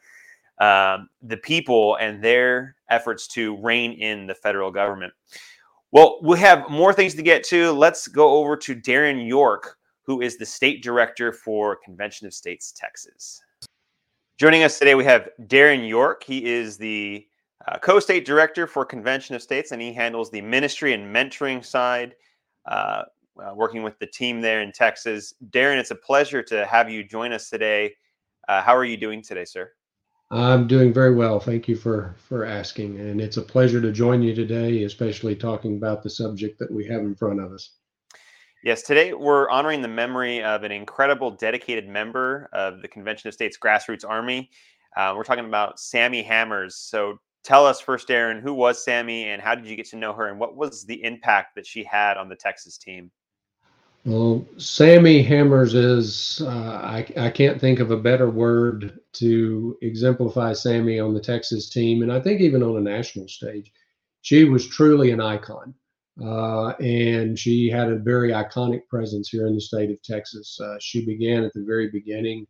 um, 0.60 1.10
the 1.22 1.38
people 1.38 1.98
and 1.98 2.24
their 2.24 2.76
efforts 2.90 3.28
to 3.28 3.58
rein 3.58 3.94
in 3.94 4.28
the 4.28 4.36
federal 4.36 4.72
government. 4.72 5.14
Well, 5.94 6.18
we 6.24 6.40
have 6.40 6.72
more 6.72 6.92
things 6.92 7.14
to 7.14 7.22
get 7.22 7.44
to. 7.50 7.72
Let's 7.72 8.08
go 8.08 8.38
over 8.38 8.58
to 8.58 8.76
Darren 8.76 9.28
York, 9.28 9.78
who 10.08 10.22
is 10.22 10.40
the 10.40 10.46
state 10.46 10.82
director 10.82 11.32
for 11.32 11.76
Convention 11.86 12.26
of 12.26 12.34
States 12.34 12.72
Texas. 12.72 13.40
Joining 14.40 14.64
us 14.64 14.80
today, 14.80 14.96
we 14.96 15.06
have 15.06 15.30
Darren 15.42 15.88
York. 15.88 16.24
He 16.24 16.52
is 16.52 16.78
the 16.78 17.28
uh, 17.68 17.78
co 17.78 18.00
state 18.00 18.26
director 18.26 18.66
for 18.66 18.84
Convention 18.86 19.36
of 19.36 19.44
States, 19.44 19.72
and 19.72 19.80
he 19.80 19.94
handles 19.94 20.32
the 20.32 20.42
ministry 20.42 20.94
and 20.94 21.16
mentoring 21.16 21.64
side, 21.64 22.16
uh, 22.66 23.04
uh, 23.40 23.54
working 23.54 23.84
with 23.84 24.00
the 24.00 24.08
team 24.08 24.42
there 24.42 24.64
in 24.64 24.72
Texas. 24.72 25.36
Darren, 25.52 25.78
it's 25.78 25.92
a 25.92 25.96
pleasure 25.96 26.42
to 26.42 26.66
have 26.66 26.90
you 26.90 27.04
join 27.04 27.32
us 27.32 27.52
today. 27.52 27.94
Uh, 28.48 28.64
how 28.64 28.76
are 28.76 28.84
you 28.84 28.98
doing 28.98 29.22
today, 29.22 29.46
sir? 29.46 29.72
I'm 30.32 30.68
doing 30.68 30.92
very 30.92 31.14
well. 31.14 31.40
Thank 31.40 31.68
you 31.68 31.76
for 31.76 32.16
for 32.18 32.46
asking, 32.46 33.00
and 33.00 33.22
it's 33.22 33.38
a 33.38 33.42
pleasure 33.42 33.82
to 33.82 33.92
join 33.92 34.24
you 34.24 34.34
today, 34.34 34.84
especially 34.84 35.36
talking 35.36 35.78
about 35.78 36.02
the 36.02 36.10
subject 36.10 36.58
that 36.60 36.72
we 36.72 36.86
have 36.86 37.02
in 37.02 37.16
front 37.16 37.40
of 37.40 37.52
us. 37.52 37.78
Yes, 38.64 38.82
today 38.82 39.14
we're 39.14 39.50
honoring 39.50 39.82
the 39.82 39.90
memory 39.90 40.42
of 40.42 40.64
an 40.64 40.72
incredible, 40.72 41.32
dedicated 41.32 41.88
member 41.88 42.50
of 42.54 42.82
the 42.82 42.88
Convention 42.88 43.28
of 43.28 43.34
States 43.34 43.58
Grassroots 43.62 44.08
Army. 44.08 44.50
Uh, 44.96 45.14
we're 45.18 45.26
talking 45.26 45.46
about 45.46 45.80
Sammi 45.80 46.24
Hammers. 46.24 46.78
So, 46.78 47.20
tell 47.44 47.66
us 47.66 47.82
first, 47.82 48.10
Aaron, 48.10 48.42
who 48.42 48.54
was 48.54 48.84
Sammi 48.84 49.26
and 49.26 49.42
how 49.42 49.54
did 49.54 49.66
you 49.66 49.76
get 49.76 49.90
to 49.90 49.98
know 49.98 50.14
her 50.14 50.30
and 50.30 50.40
what 50.40 50.56
was 50.56 50.86
the 50.86 51.04
impact 51.04 51.56
that 51.56 51.68
she 51.68 51.84
had 51.84 52.16
on 52.16 52.30
the 52.30 52.36
Texas 52.36 52.78
team? 52.78 53.12
Well, 54.06 54.46
Sammi 54.58 55.24
Hammers 55.24 55.74
is, 55.74 56.42
uh, 56.46 56.50
I, 56.50 57.08
I 57.16 57.30
can't 57.30 57.60
think 57.60 57.80
of 57.80 57.92
a 57.92 57.98
better 57.98 58.30
word 58.30 59.00
to 59.14 59.78
exemplify 59.82 60.52
Sammi 60.52 61.00
on 61.00 61.14
the 61.14 61.22
Texas 61.22 61.70
team, 61.70 62.02
and 62.02 62.12
I 62.12 62.20
think 62.20 62.42
even 62.42 62.64
on 62.64 62.76
a 62.76 62.82
national 62.82 63.30
stage. 63.30 63.72
She 64.22 64.44
was 64.46 64.68
truly 64.68 65.12
an 65.12 65.22
icon, 65.22 65.74
uh, 66.22 66.70
and 66.80 67.38
she 67.38 67.70
had 67.70 67.90
a 67.90 67.98
very 67.98 68.32
iconic 68.32 68.88
presence 68.90 69.30
here 69.30 69.48
in 69.48 69.56
the 69.56 69.62
state 69.62 69.90
of 69.90 70.02
Texas. 70.02 70.60
Uh, 70.60 70.76
she 70.80 71.06
began 71.06 71.44
at 71.44 71.54
the 71.54 71.64
very 71.64 71.90
beginning 71.90 72.48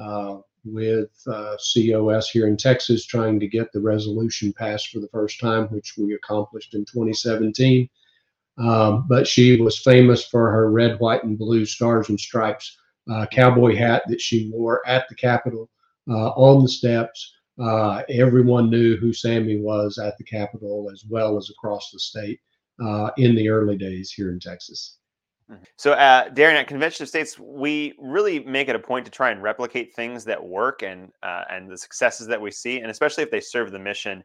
uh, 0.00 0.38
with 0.64 1.10
uh, 1.26 1.56
COS 1.56 2.30
here 2.30 2.46
in 2.46 2.56
Texas, 2.56 3.06
trying 3.06 3.40
to 3.40 3.48
get 3.48 3.72
the 3.72 3.80
resolution 3.80 4.52
passed 4.52 4.88
for 4.88 5.00
the 5.00 5.08
first 5.08 5.40
time, 5.40 5.66
which 5.68 5.94
we 5.98 6.14
accomplished 6.14 6.74
in 6.74 6.84
2017. 6.84 7.88
Um, 8.58 9.06
but 9.08 9.26
she 9.26 9.60
was 9.60 9.78
famous 9.78 10.24
for 10.26 10.50
her 10.50 10.70
red, 10.70 10.98
white, 11.00 11.24
and 11.24 11.38
blue 11.38 11.64
stars 11.64 12.08
and 12.08 12.20
stripes 12.20 12.76
uh, 13.10 13.26
cowboy 13.26 13.74
hat 13.74 14.02
that 14.08 14.20
she 14.20 14.50
wore 14.52 14.86
at 14.86 15.08
the 15.08 15.14
Capitol 15.14 15.68
uh, 16.08 16.30
on 16.30 16.62
the 16.62 16.68
steps. 16.68 17.34
Uh, 17.60 18.02
everyone 18.08 18.70
knew 18.70 18.96
who 18.96 19.12
Sammi 19.12 19.60
was 19.60 19.98
at 19.98 20.16
the 20.16 20.24
Capitol 20.24 20.88
as 20.92 21.04
well 21.08 21.36
as 21.36 21.50
across 21.50 21.90
the 21.90 21.98
state 21.98 22.40
uh, 22.82 23.10
in 23.16 23.34
the 23.34 23.48
early 23.48 23.76
days 23.76 24.10
here 24.12 24.30
in 24.30 24.40
Texas. 24.40 24.98
Mm-hmm. 25.50 25.62
So, 25.76 25.92
uh, 25.92 26.30
Darren, 26.30 26.54
at 26.54 26.68
Convention 26.68 27.02
of 27.02 27.08
States, 27.08 27.38
we 27.38 27.94
really 27.98 28.40
make 28.40 28.68
it 28.68 28.76
a 28.76 28.78
point 28.78 29.04
to 29.04 29.10
try 29.10 29.30
and 29.30 29.42
replicate 29.42 29.94
things 29.94 30.24
that 30.24 30.42
work 30.42 30.82
and 30.82 31.10
uh, 31.22 31.44
and 31.50 31.68
the 31.68 31.76
successes 31.76 32.26
that 32.28 32.40
we 32.40 32.50
see, 32.50 32.78
and 32.78 32.90
especially 32.90 33.24
if 33.24 33.30
they 33.30 33.40
serve 33.40 33.72
the 33.72 33.78
mission. 33.78 34.22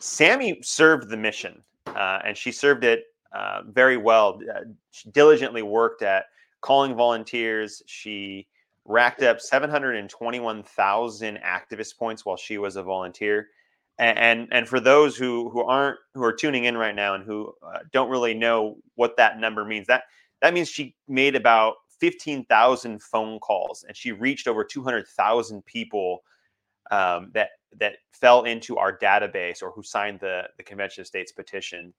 Sammi 0.00 0.64
served 0.64 1.08
the 1.08 1.16
mission, 1.16 1.62
uh, 1.86 2.20
and 2.24 2.36
she 2.36 2.50
served 2.50 2.82
it 2.82 3.04
uh, 3.34 3.62
very 3.68 3.96
well. 3.96 4.40
Uh, 4.54 4.60
she 4.92 5.10
diligently 5.10 5.62
worked 5.62 6.02
at 6.02 6.26
calling 6.60 6.94
volunteers. 6.94 7.82
She 7.86 8.46
racked 8.84 9.22
up 9.22 9.40
721,000 9.40 11.38
activist 11.38 11.98
points 11.98 12.24
while 12.24 12.36
she 12.36 12.58
was 12.58 12.76
a 12.76 12.82
volunteer. 12.82 13.48
And, 13.98 14.18
and, 14.18 14.48
and 14.52 14.68
for 14.68 14.80
those 14.80 15.16
who 15.16 15.50
who 15.50 15.62
aren't 15.62 15.98
who 16.14 16.22
are 16.24 16.32
tuning 16.32 16.64
in 16.64 16.76
right 16.76 16.94
now 16.94 17.14
and 17.14 17.24
who 17.24 17.52
uh, 17.62 17.80
don't 17.92 18.10
really 18.10 18.34
know 18.34 18.76
what 18.96 19.16
that 19.16 19.38
number 19.38 19.64
means, 19.64 19.86
that 19.86 20.04
that 20.40 20.52
means 20.52 20.68
she 20.68 20.96
made 21.08 21.36
about 21.36 21.74
15,000 22.00 23.02
phone 23.02 23.38
calls 23.38 23.84
and 23.86 23.96
she 23.96 24.12
reached 24.12 24.48
over 24.48 24.64
200,000 24.64 25.64
people 25.64 26.22
um, 26.90 27.30
that 27.34 27.50
that 27.78 27.94
fell 28.12 28.44
into 28.44 28.76
our 28.76 28.96
database 28.98 29.62
or 29.62 29.70
who 29.70 29.82
signed 29.82 30.20
the 30.20 30.42
the 30.56 30.62
Convention 30.62 31.02
of 31.02 31.06
States 31.06 31.32
petition. 31.32 31.92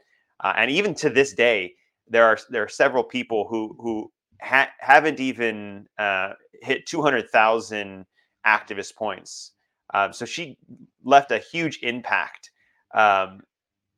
Uh, 0.44 0.54
and 0.58 0.72
even 0.72 0.94
to 0.96 1.10
this 1.10 1.34
day, 1.34 1.74
there 2.08 2.26
are 2.26 2.38
there 2.50 2.64
are 2.64 2.68
several 2.70 3.04
people 3.04 3.48
who 3.50 3.76
who 3.80 4.12
ha- 4.42 4.70
haven't 4.80 5.20
even 5.20 5.88
uh, 5.98 6.34
hit 6.62 6.86
200,000 6.86 8.06
activist 8.46 8.96
points. 8.96 9.52
Um, 9.94 10.14
so 10.14 10.26
she 10.26 10.58
left 11.04 11.32
a 11.32 11.40
huge 11.40 11.80
impact. 11.84 12.52
Um, 12.94 13.42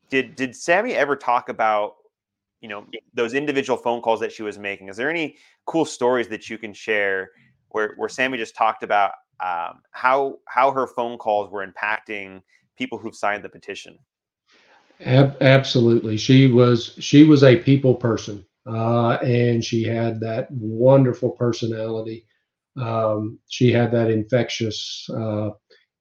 did 0.09 0.35
did 0.35 0.55
Sammi 0.55 0.93
ever 0.93 1.15
talk 1.15 1.49
about 1.49 1.95
you 2.61 2.69
know 2.69 2.85
those 3.13 3.33
individual 3.33 3.77
phone 3.77 4.01
calls 4.01 4.19
that 4.21 4.31
she 4.31 4.43
was 4.43 4.57
making? 4.57 4.89
Is 4.89 4.97
there 4.97 5.09
any 5.09 5.37
cool 5.65 5.85
stories 5.85 6.27
that 6.29 6.49
you 6.49 6.57
can 6.57 6.73
share 6.73 7.31
where 7.69 7.93
where 7.97 8.09
Sammi 8.09 8.37
just 8.37 8.55
talked 8.55 8.83
about 8.83 9.11
um, 9.41 9.81
how 9.91 10.37
how 10.47 10.71
her 10.71 10.87
phone 10.87 11.17
calls 11.17 11.51
were 11.51 11.65
impacting 11.65 12.41
people 12.77 12.97
who've 12.97 13.15
signed 13.15 13.43
the 13.43 13.49
petition? 13.49 13.97
Ab- 15.01 15.37
absolutely, 15.41 16.17
she 16.17 16.47
was 16.47 16.95
she 16.99 17.23
was 17.23 17.43
a 17.43 17.57
people 17.57 17.93
person, 17.95 18.45
uh, 18.65 19.17
and 19.23 19.63
she 19.63 19.83
had 19.83 20.19
that 20.21 20.49
wonderful 20.51 21.31
personality. 21.31 22.25
Um, 22.77 23.39
she 23.47 23.71
had 23.71 23.91
that 23.91 24.09
infectious 24.09 25.07
uh, 25.15 25.51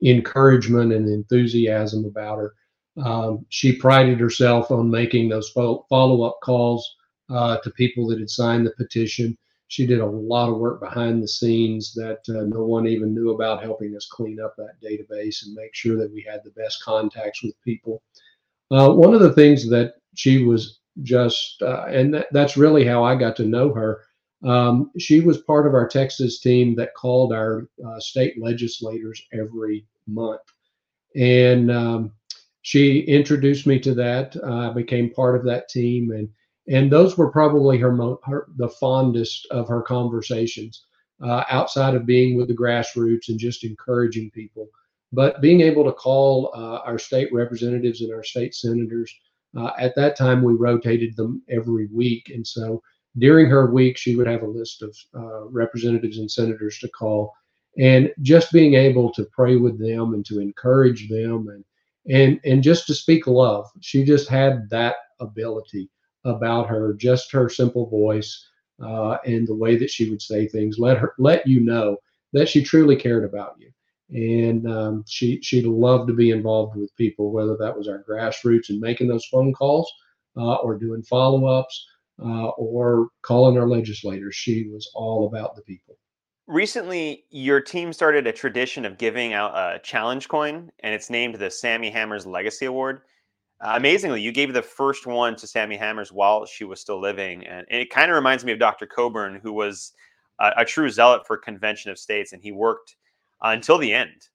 encouragement 0.02 0.92
and 0.92 1.08
enthusiasm 1.08 2.04
about 2.06 2.38
her. 2.38 2.54
Um, 3.02 3.44
she 3.50 3.76
prided 3.76 4.18
herself 4.18 4.70
on 4.70 4.90
making 4.90 5.28
those 5.28 5.50
follow 5.50 6.22
up 6.22 6.38
calls 6.42 6.96
uh, 7.28 7.58
to 7.58 7.70
people 7.72 8.06
that 8.08 8.18
had 8.18 8.30
signed 8.30 8.66
the 8.66 8.72
petition. 8.72 9.36
She 9.68 9.86
did 9.86 10.00
a 10.00 10.06
lot 10.06 10.48
of 10.48 10.58
work 10.58 10.80
behind 10.80 11.22
the 11.22 11.28
scenes 11.28 11.92
that 11.94 12.20
uh, 12.30 12.44
no 12.44 12.64
one 12.64 12.86
even 12.86 13.14
knew 13.14 13.30
about, 13.32 13.62
helping 13.62 13.94
us 13.96 14.06
clean 14.06 14.40
up 14.40 14.54
that 14.56 14.80
database 14.82 15.44
and 15.44 15.54
make 15.54 15.74
sure 15.74 15.96
that 15.98 16.12
we 16.12 16.22
had 16.22 16.42
the 16.44 16.52
best 16.52 16.82
contacts 16.82 17.42
with 17.42 17.60
people. 17.62 18.02
Uh, 18.70 18.90
one 18.90 19.14
of 19.14 19.20
the 19.20 19.32
things 19.32 19.68
that 19.70 19.94
she 20.14 20.44
was 20.44 20.80
just, 21.02 21.62
uh, 21.62 21.84
and 21.84 22.14
that, 22.14 22.26
that's 22.32 22.56
really 22.56 22.84
how 22.84 23.04
I 23.04 23.14
got 23.14 23.36
to 23.36 23.44
know 23.44 23.72
her. 23.72 24.02
Um, 24.44 24.90
she 24.98 25.20
was 25.20 25.38
part 25.38 25.66
of 25.66 25.74
our 25.74 25.88
Texas 25.88 26.40
team 26.40 26.74
that 26.76 26.94
called 26.94 27.32
our 27.32 27.68
uh, 27.86 28.00
state 28.00 28.34
legislators 28.40 29.22
every 29.32 29.86
month. 30.06 30.40
And 31.14 31.70
um, 31.70 32.12
she 32.62 33.00
introduced 33.00 33.66
me 33.66 33.78
to 33.80 33.94
that. 33.94 34.36
I 34.44 34.70
became 34.72 35.10
part 35.10 35.36
of 35.36 35.44
that 35.44 35.68
team. 35.68 36.10
And, 36.10 36.28
and 36.68 36.90
those 36.90 37.16
were 37.16 37.30
probably 37.30 37.78
her, 37.78 37.92
mo- 37.92 38.20
her 38.24 38.48
the 38.56 38.68
fondest 38.68 39.46
of 39.50 39.68
her 39.68 39.82
conversations 39.82 40.86
uh, 41.24 41.44
outside 41.48 41.94
of 41.94 42.06
being 42.06 42.36
with 42.36 42.48
the 42.48 42.56
grassroots 42.56 43.28
and 43.28 43.38
just 43.38 43.64
encouraging 43.64 44.30
people. 44.32 44.68
But 45.12 45.40
being 45.40 45.60
able 45.60 45.84
to 45.84 45.92
call 45.92 46.52
uh, 46.54 46.78
our 46.84 46.98
state 46.98 47.32
representatives 47.32 48.00
and 48.00 48.12
our 48.12 48.24
state 48.24 48.54
senators, 48.54 49.14
uh, 49.56 49.70
at 49.78 49.94
that 49.96 50.16
time 50.16 50.42
we 50.42 50.54
rotated 50.54 51.16
them 51.16 51.42
every 51.48 51.86
week. 51.86 52.30
And 52.34 52.46
so 52.46 52.82
during 53.18 53.48
her 53.48 53.70
week, 53.70 53.96
she 53.96 54.16
would 54.16 54.26
have 54.26 54.42
a 54.42 54.46
list 54.46 54.82
of 54.82 54.96
uh, 55.14 55.44
representatives 55.46 56.18
and 56.18 56.30
senators 56.30 56.78
to 56.80 56.88
call. 56.88 57.32
And 57.78 58.12
just 58.22 58.52
being 58.52 58.74
able 58.74 59.12
to 59.12 59.26
pray 59.32 59.56
with 59.56 59.78
them 59.78 60.14
and 60.14 60.24
to 60.26 60.40
encourage 60.40 61.08
them 61.08 61.48
and 61.48 61.64
and 62.08 62.40
and 62.44 62.62
just 62.62 62.86
to 62.86 62.94
speak 62.94 63.26
love. 63.26 63.66
She 63.80 64.04
just 64.04 64.28
had 64.28 64.68
that 64.70 64.96
ability 65.20 65.90
about 66.24 66.68
her, 66.68 66.94
just 66.94 67.32
her 67.32 67.48
simple 67.48 67.86
voice 67.88 68.48
uh, 68.82 69.18
and 69.26 69.46
the 69.46 69.54
way 69.54 69.76
that 69.76 69.90
she 69.90 70.10
would 70.10 70.22
say 70.22 70.46
things. 70.46 70.78
Let 70.78 70.98
her 70.98 71.14
let 71.18 71.46
you 71.46 71.60
know 71.60 71.98
that 72.32 72.48
she 72.48 72.62
truly 72.62 72.96
cared 72.96 73.24
about 73.24 73.56
you 73.58 73.70
and 74.10 74.70
um, 74.70 75.04
she 75.06 75.40
she'd 75.42 75.66
love 75.66 76.06
to 76.06 76.12
be 76.12 76.30
involved 76.30 76.76
with 76.76 76.94
people, 76.96 77.32
whether 77.32 77.56
that 77.56 77.76
was 77.76 77.88
our 77.88 78.04
grassroots 78.08 78.68
and 78.68 78.80
making 78.80 79.08
those 79.08 79.26
phone 79.26 79.52
calls, 79.52 79.90
uh, 80.36 80.56
or 80.56 80.78
doing 80.78 81.02
follow-ups, 81.02 81.86
uh, 82.22 82.48
or 82.50 83.08
calling 83.22 83.58
our 83.58 83.68
legislators. 83.68 84.34
She 84.34 84.68
was 84.68 84.90
all 84.94 85.26
about 85.26 85.56
the 85.56 85.62
people. 85.62 85.96
Recently, 86.46 87.24
your 87.30 87.60
team 87.60 87.92
started 87.92 88.28
a 88.28 88.32
tradition 88.32 88.84
of 88.84 88.98
giving 88.98 89.32
out 89.32 89.52
a 89.56 89.80
challenge 89.80 90.28
coin, 90.28 90.70
and 90.80 90.94
it's 90.94 91.10
named 91.10 91.34
the 91.34 91.50
Sammi 91.50 91.90
Hammers 91.90 92.24
Legacy 92.24 92.66
Award. 92.66 93.00
Uh, 93.60 93.72
amazingly, 93.74 94.20
you 94.20 94.30
gave 94.30 94.52
the 94.52 94.62
first 94.62 95.06
one 95.06 95.34
to 95.36 95.46
Sammi 95.46 95.76
Hammers 95.76 96.12
while 96.12 96.46
she 96.46 96.62
was 96.62 96.80
still 96.80 97.00
living, 97.00 97.44
and, 97.46 97.66
and 97.68 97.82
it 97.82 97.90
kind 97.90 98.12
of 98.12 98.14
reminds 98.14 98.44
me 98.44 98.52
of 98.52 98.60
Dr. 98.60 98.86
Coburn, 98.86 99.40
who 99.42 99.52
was 99.52 99.92
a, 100.38 100.52
a 100.58 100.64
true 100.64 100.88
zealot 100.88 101.26
for 101.26 101.36
Convention 101.36 101.90
of 101.90 101.98
States, 101.98 102.32
and 102.32 102.40
he 102.40 102.52
worked 102.52 102.94
uh, 103.42 103.50
until 103.50 103.78
the 103.78 103.92
end 103.92 104.28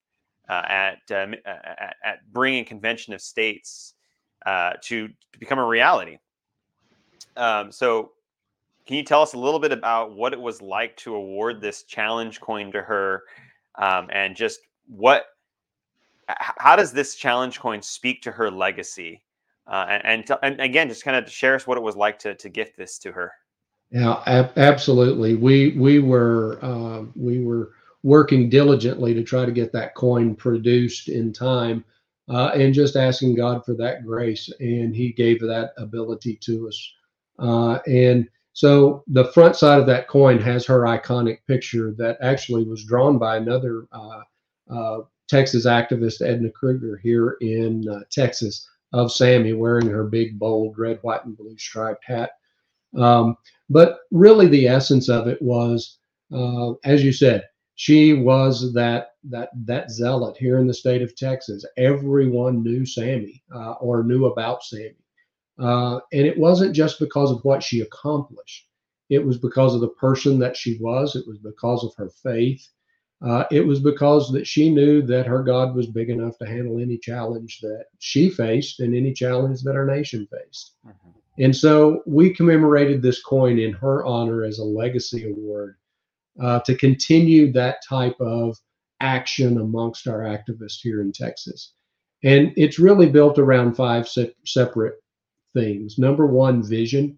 uh, 0.50 0.64
at, 0.68 1.00
um, 1.12 1.34
at, 1.46 1.96
at 2.04 2.20
bringing 2.32 2.66
Convention 2.66 3.14
of 3.14 3.22
States 3.22 3.94
uh, 4.46 4.74
to, 4.84 5.08
to 5.08 5.40
become 5.40 5.60
a 5.60 5.66
reality. 5.66 6.18
Um, 7.38 7.72
so, 7.72 8.12
can 8.88 8.98
you 8.98 9.04
tell 9.04 9.22
us 9.22 9.34
a 9.34 9.38
little 9.38 9.60
bit 9.60 9.72
about 9.72 10.16
what 10.16 10.34
it 10.34 10.42
was 10.42 10.62
like 10.62 10.98
to 10.98 11.16
award 11.16 11.62
this 11.62 11.84
challenge 11.84 12.42
coin 12.42 12.72
to 12.72 12.82
her, 12.82 13.24
um, 13.76 14.10
and 14.12 14.36
just 14.36 14.60
what, 14.88 15.26
how 16.28 16.76
does 16.76 16.92
this 16.92 17.16
challenge 17.16 17.60
coin 17.60 17.82
speak 17.82 18.22
to 18.24 18.32
her 18.32 18.50
legacy? 18.50 19.24
Uh, 19.68 19.86
and, 20.04 20.30
and, 20.30 20.40
and 20.42 20.60
again, 20.60 20.90
just 20.90 21.04
kind 21.04 21.16
of 21.16 21.32
share 21.32 21.56
us 21.56 21.68
what 21.68 21.78
it 21.78 21.82
was 21.82 21.96
like 21.96 22.18
to 22.20 22.36
to 22.36 22.50
gift 22.50 22.76
this 22.76 22.98
to 22.98 23.12
her. 23.12 23.32
Yeah, 23.92 24.22
ab- 24.26 24.58
absolutely. 24.58 25.36
We 25.36 25.76
we 25.78 26.00
were 26.00 26.60
uh, 26.62 27.04
we 27.16 27.44
were 27.44 27.74
working 28.04 28.50
diligently 28.50 29.14
to 29.14 29.24
try 29.24 29.46
to 29.46 29.52
get 29.52 29.72
that 29.74 29.96
coin 29.96 30.36
produced 30.36 31.10
in 31.10 31.32
time 31.32 31.84
uh, 32.30 32.52
and 32.54 32.74
just 32.74 32.96
asking 32.96 33.36
God 33.36 33.64
for 33.66 33.74
that 33.76 34.06
grace. 34.06 34.50
And 34.60 34.96
He 34.96 35.12
gave 35.12 35.40
that 35.42 35.74
ability 35.78 36.38
to 36.44 36.68
us. 36.68 36.94
Uh, 37.40 37.80
and 37.88 38.28
so 38.54 39.04
the 39.08 39.32
front 39.32 39.56
side 39.56 39.80
of 39.80 39.88
that 39.88 40.08
coin 40.08 40.40
has 40.40 40.66
her 40.66 40.82
iconic 40.82 41.40
picture 41.48 41.94
that 41.98 42.18
actually 42.22 42.64
was 42.64 42.86
drawn 42.86 43.18
by 43.18 43.38
another 43.38 43.88
uh, 43.92 44.22
uh 44.70 45.00
Texas 45.32 45.66
activist, 45.66 46.22
Edna 46.22 46.50
Kruger, 46.50 46.98
here 46.98 47.38
in 47.40 47.88
uh, 47.88 48.02
Texas, 48.12 48.68
of 48.94 49.12
Sammi 49.12 49.54
wearing 49.54 49.88
her 49.88 50.04
big, 50.04 50.38
bold 50.38 50.78
red, 50.78 51.00
white, 51.02 51.24
and 51.24 51.38
blue 51.38 51.58
striped 51.58 52.04
hat. 52.06 52.32
Um, 52.98 53.38
but 53.70 54.00
really, 54.12 54.48
the 54.48 54.68
essence 54.68 55.08
of 55.08 55.28
it 55.28 55.42
was, 55.42 56.00
uh, 56.34 56.74
as 56.84 57.04
you 57.04 57.14
said, 57.14 57.46
she 57.82 58.14
was 58.14 58.72
that 58.76 59.16
that 59.24 59.50
that 59.66 59.90
zealot 59.90 60.38
here 60.38 60.60
in 60.60 60.68
the 60.68 60.74
state 60.74 61.02
of 61.02 61.16
Texas. 61.16 61.66
Everyone 61.78 62.62
knew 62.62 62.86
Sammi 62.86 63.42
uh, 63.52 63.72
or 63.82 64.04
knew 64.04 64.28
about 64.28 64.64
Sammi, 64.64 64.94
uh, 65.58 66.00
and 66.14 66.28
it 66.28 66.38
wasn't 66.38 66.76
just 66.76 67.00
because 67.00 67.32
of 67.32 67.44
what 67.44 67.64
she 67.64 67.82
accomplished. 67.82 68.68
It 69.10 69.26
was 69.26 69.40
because 69.40 69.74
of 69.74 69.82
the 69.82 69.96
person 70.06 70.38
that 70.38 70.56
she 70.56 70.78
was. 70.80 71.16
It 71.16 71.28
was 71.28 71.40
because 71.40 71.84
of 71.84 71.96
her 71.98 72.12
faith. 72.22 72.64
Uh, 73.20 73.46
it 73.50 73.66
was 73.66 73.80
because 73.80 74.32
that 74.32 74.46
she 74.46 74.70
knew 74.70 75.02
that 75.02 75.26
her 75.26 75.42
God 75.42 75.74
was 75.74 75.88
big 75.88 76.12
enough 76.12 76.38
to 76.38 76.46
handle 76.46 76.80
any 76.80 77.00
challenge 77.00 77.62
that 77.62 77.86
she 77.98 78.30
faced 78.30 78.80
and 78.80 78.94
any 78.94 79.12
challenge 79.12 79.64
that 79.64 79.76
our 79.76 79.88
nation 79.88 80.28
faced. 80.28 80.76
Mm-hmm. 80.86 81.44
And 81.44 81.56
so 81.56 82.04
we 82.06 82.32
commemorated 82.32 83.02
this 83.02 83.24
coin 83.24 83.58
in 83.58 83.74
her 83.74 84.06
honor 84.06 84.44
as 84.44 84.60
a 84.60 84.64
legacy 84.64 85.32
award 85.32 85.78
uh, 86.40 86.60
to 86.62 86.76
continue 86.76 87.52
that 87.52 87.78
type 87.88 88.20
of 88.20 88.58
action 89.02 89.60
amongst 89.60 90.08
our 90.08 90.20
activists 90.20 90.80
here 90.82 91.02
in 91.02 91.12
Texas. 91.12 91.74
And 92.24 92.54
it's 92.56 92.80
really 92.80 93.10
built 93.10 93.40
around 93.40 93.76
five 93.76 94.08
se- 94.08 94.36
separate 94.46 94.96
things. 95.54 95.98
Number 95.98 96.28
one, 96.28 96.64
vision. 96.64 97.18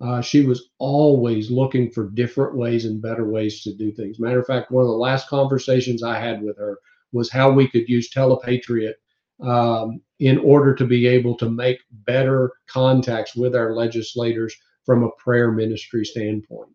Uh, 0.00 0.20
she 0.20 0.44
was 0.44 0.68
always 0.78 1.50
looking 1.50 1.90
for 1.90 2.10
different 2.10 2.56
ways 2.56 2.84
and 2.84 3.00
better 3.00 3.28
ways 3.28 3.62
to 3.62 3.74
do 3.74 3.92
things. 3.92 4.18
Matter 4.18 4.40
of 4.40 4.46
fact, 4.46 4.70
one 4.70 4.82
of 4.82 4.88
the 4.88 4.96
last 4.96 5.28
conversations 5.28 6.02
I 6.02 6.18
had 6.18 6.42
with 6.42 6.58
her 6.58 6.78
was 7.12 7.30
how 7.30 7.50
we 7.50 7.68
could 7.68 7.88
use 7.88 8.10
Telepatriot 8.10 8.96
um, 9.42 10.00
in 10.18 10.38
order 10.38 10.74
to 10.74 10.84
be 10.84 11.06
able 11.06 11.36
to 11.36 11.48
make 11.48 11.78
better 11.90 12.52
contacts 12.68 13.36
with 13.36 13.54
our 13.54 13.74
legislators 13.74 14.54
from 14.84 15.04
a 15.04 15.10
prayer 15.18 15.52
ministry 15.52 16.04
standpoint. 16.04 16.70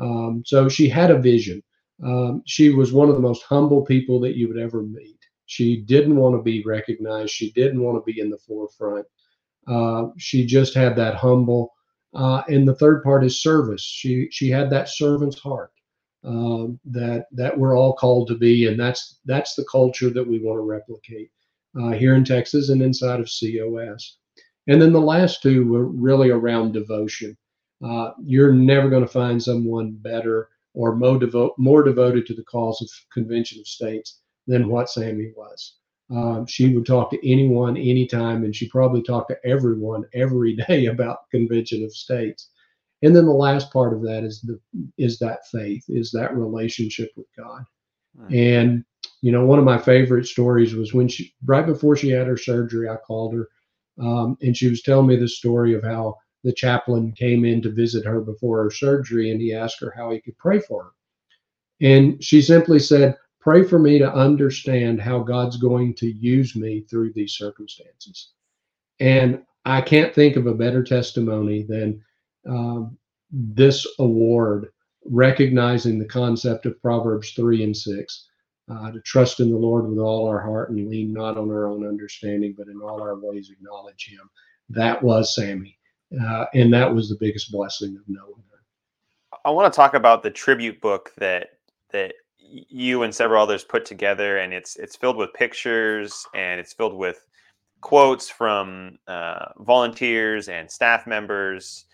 Um, 0.00 0.42
so 0.46 0.68
she 0.68 0.88
had 0.88 1.10
a 1.10 1.18
vision. 1.18 1.62
Um, 2.04 2.42
she 2.46 2.70
was 2.70 2.92
one 2.92 3.08
of 3.08 3.14
the 3.14 3.20
most 3.20 3.42
humble 3.42 3.82
people 3.84 4.18
that 4.20 4.36
you 4.36 4.48
would 4.48 4.58
ever 4.58 4.82
meet. 4.82 5.18
She 5.46 5.82
didn't 5.82 6.16
want 6.16 6.34
to 6.34 6.42
be 6.42 6.62
recognized. 6.64 7.30
She 7.30 7.52
didn't 7.52 7.82
want 7.82 7.98
to 7.98 8.12
be 8.12 8.20
in 8.20 8.30
the 8.30 8.38
forefront. 8.38 9.06
Uh, 9.68 10.06
she 10.18 10.46
just 10.46 10.74
had 10.74 10.96
that 10.96 11.14
humble. 11.14 11.72
Uh, 12.14 12.42
and 12.48 12.66
the 12.66 12.74
third 12.74 13.02
part 13.02 13.24
is 13.24 13.42
service. 13.42 13.82
She 13.82 14.28
she 14.30 14.50
had 14.50 14.68
that 14.70 14.88
servant's 14.88 15.38
heart 15.38 15.72
um, 16.24 16.78
that 16.84 17.26
that 17.32 17.56
we're 17.56 17.76
all 17.76 17.94
called 17.94 18.28
to 18.28 18.36
be, 18.36 18.66
and 18.66 18.78
that's 18.78 19.20
that's 19.24 19.54
the 19.54 19.64
culture 19.70 20.10
that 20.10 20.26
we 20.26 20.38
want 20.38 20.58
to 20.58 20.62
replicate 20.62 21.30
uh, 21.80 21.90
here 21.90 22.14
in 22.14 22.24
Texas 22.24 22.68
and 22.68 22.82
inside 22.82 23.20
of 23.20 23.30
COS. 23.30 24.18
And 24.68 24.80
then 24.80 24.92
the 24.92 25.00
last 25.00 25.42
two 25.42 25.66
were 25.66 25.86
really 25.86 26.30
around 26.30 26.72
devotion. 26.72 27.36
Uh, 27.84 28.12
you're 28.22 28.52
never 28.52 28.88
going 28.88 29.04
to 29.04 29.12
find 29.12 29.42
someone 29.42 29.92
better 29.92 30.48
or 30.74 30.94
more, 30.96 31.18
devo- 31.18 31.56
more 31.58 31.82
devoted 31.82 32.26
to 32.26 32.34
the 32.34 32.44
cause 32.44 32.80
of 32.80 32.88
Convention 33.12 33.60
of 33.60 33.66
States 33.66 34.20
than 34.46 34.68
what 34.68 34.88
Sammi 34.88 35.32
was. 35.36 35.76
Um, 36.10 36.46
she 36.46 36.74
would 36.74 36.86
talk 36.86 37.10
to 37.10 37.30
anyone, 37.30 37.76
anytime, 37.76 38.44
and 38.44 38.54
she 38.54 38.68
probably 38.68 39.02
talked 39.02 39.30
to 39.30 39.46
everyone 39.48 40.04
every 40.14 40.56
day 40.68 40.86
about 40.86 41.30
Convention 41.30 41.84
of 41.84 41.92
States. 41.92 42.50
And 43.02 43.16
then 43.16 43.24
the 43.24 43.32
last 43.32 43.72
part 43.72 43.92
of 43.92 44.02
that 44.02 44.22
is 44.22 44.40
the 44.42 44.60
is 44.96 45.18
that 45.18 45.46
faith, 45.50 45.84
is 45.88 46.12
that 46.12 46.36
relationship 46.36 47.10
with 47.16 47.26
God. 47.36 47.64
Right. 48.14 48.32
And 48.32 48.84
you 49.22 49.32
know, 49.32 49.44
one 49.44 49.58
of 49.58 49.64
my 49.64 49.78
favorite 49.78 50.26
stories 50.26 50.74
was 50.74 50.92
when 50.94 51.08
she 51.08 51.34
right 51.44 51.66
before 51.66 51.96
she 51.96 52.10
had 52.10 52.26
her 52.26 52.36
surgery, 52.36 52.88
I 52.88 52.96
called 52.96 53.34
her, 53.34 53.48
um, 54.00 54.36
and 54.42 54.56
she 54.56 54.68
was 54.68 54.82
telling 54.82 55.06
me 55.06 55.16
the 55.16 55.28
story 55.28 55.74
of 55.74 55.82
how 55.82 56.16
the 56.44 56.52
chaplain 56.52 57.12
came 57.12 57.44
in 57.44 57.62
to 57.62 57.70
visit 57.70 58.04
her 58.04 58.20
before 58.20 58.62
her 58.62 58.70
surgery 58.70 59.30
and 59.30 59.40
he 59.40 59.54
asked 59.54 59.80
her 59.80 59.92
how 59.96 60.10
he 60.10 60.20
could 60.20 60.36
pray 60.38 60.58
for 60.58 60.84
her. 60.84 60.90
And 61.80 62.22
she 62.22 62.42
simply 62.42 62.78
said, 62.78 63.16
Pray 63.40 63.64
for 63.64 63.78
me 63.78 63.98
to 63.98 64.14
understand 64.14 65.00
how 65.00 65.18
God's 65.18 65.56
going 65.56 65.94
to 65.94 66.06
use 66.06 66.54
me 66.54 66.82
through 66.82 67.12
these 67.12 67.32
circumstances. 67.32 68.30
And 69.00 69.42
I 69.64 69.80
can't 69.80 70.14
think 70.14 70.36
of 70.36 70.46
a 70.46 70.54
better 70.54 70.84
testimony 70.84 71.64
than 71.64 72.00
um, 72.48 72.96
this 73.32 73.84
award 73.98 74.68
recognizing 75.04 75.98
the 75.98 76.04
concept 76.04 76.66
of 76.66 76.80
Proverbs 76.80 77.32
3 77.32 77.64
and 77.64 77.76
6. 77.76 78.28
Uh, 78.70 78.92
to 78.92 79.00
trust 79.00 79.40
in 79.40 79.50
the 79.50 79.56
Lord 79.56 79.88
with 79.88 79.98
all 79.98 80.28
our 80.28 80.40
heart 80.40 80.70
and 80.70 80.88
lean 80.88 81.12
not 81.12 81.36
on 81.36 81.50
our 81.50 81.66
own 81.66 81.84
understanding, 81.84 82.54
but 82.56 82.68
in 82.68 82.80
all 82.80 83.02
our 83.02 83.18
ways 83.18 83.50
acknowledge 83.50 84.08
Him. 84.08 84.30
That 84.68 85.02
was 85.02 85.34
Sammi. 85.34 85.76
Uh, 86.20 86.46
and 86.54 86.72
that 86.72 86.92
was 86.92 87.08
the 87.08 87.16
biggest 87.18 87.50
blessing 87.50 87.96
of 87.96 88.02
knowing 88.06 88.42
her. 88.50 89.38
I 89.44 89.50
want 89.50 89.72
to 89.72 89.76
talk 89.76 89.94
about 89.94 90.22
the 90.22 90.30
tribute 90.30 90.80
book 90.80 91.12
that 91.18 91.58
that 91.90 92.14
you 92.38 93.02
and 93.02 93.14
several 93.14 93.42
others 93.42 93.64
put 93.64 93.84
together, 93.84 94.38
and 94.38 94.52
it's 94.52 94.76
it's 94.76 94.96
filled 94.96 95.16
with 95.16 95.32
pictures 95.32 96.26
and 96.34 96.60
it's 96.60 96.72
filled 96.72 96.94
with 96.94 97.24
quotes 97.80 98.28
from 98.28 98.98
uh, 99.08 99.46
volunteers 99.58 100.48
and 100.48 100.70
staff 100.70 101.06
members. 101.06 101.86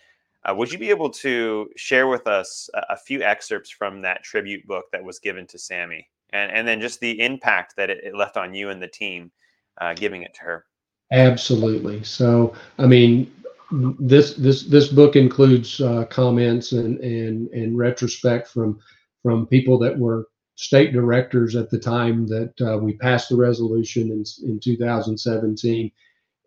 Uh, 0.45 0.53
would 0.53 0.71
you 0.71 0.79
be 0.79 0.89
able 0.89 1.09
to 1.09 1.69
share 1.75 2.07
with 2.07 2.25
us 2.25 2.69
a, 2.73 2.93
a, 2.93 2.97
few 2.97 3.21
excerpts 3.21 3.69
from 3.69 4.01
that 4.01 4.23
tribute 4.23 4.65
book 4.65 4.85
that 4.93 5.03
was 5.03 5.19
given 5.19 5.45
to 5.47 5.57
Sammi, 5.57 6.07
and 6.31 6.51
and 6.51 6.67
then 6.67 6.79
just 6.79 6.99
the 6.99 7.19
impact 7.21 7.75
that 7.77 7.89
it, 7.89 8.03
it 8.03 8.15
left 8.15 8.37
on 8.37 8.53
you 8.53 8.69
and 8.69 8.81
the 8.81 8.87
team, 8.87 9.31
uh, 9.79 9.93
giving 9.93 10.23
it 10.23 10.33
to 10.35 10.41
her? 10.41 10.65
Absolutely. 11.11 12.03
So, 12.03 12.53
I 12.77 12.85
mean, 12.85 13.31
this 13.71 14.33
this 14.33 14.63
this 14.63 14.87
book 14.87 15.15
includes 15.15 15.79
uh, 15.81 16.05
comments 16.05 16.71
and 16.71 16.99
and 16.99 17.49
and 17.49 17.77
retrospect 17.77 18.47
from 18.47 18.79
from 19.21 19.45
people 19.45 19.77
that 19.79 19.97
were 19.97 20.27
state 20.55 20.91
directors 20.91 21.55
at 21.55 21.69
the 21.69 21.79
time 21.79 22.27
that 22.27 22.53
uh, 22.61 22.77
we 22.77 22.97
passed 22.97 23.29
the 23.29 23.35
resolution 23.35 24.11
in 24.11 24.23
in 24.49 24.59
2017, 24.59 25.91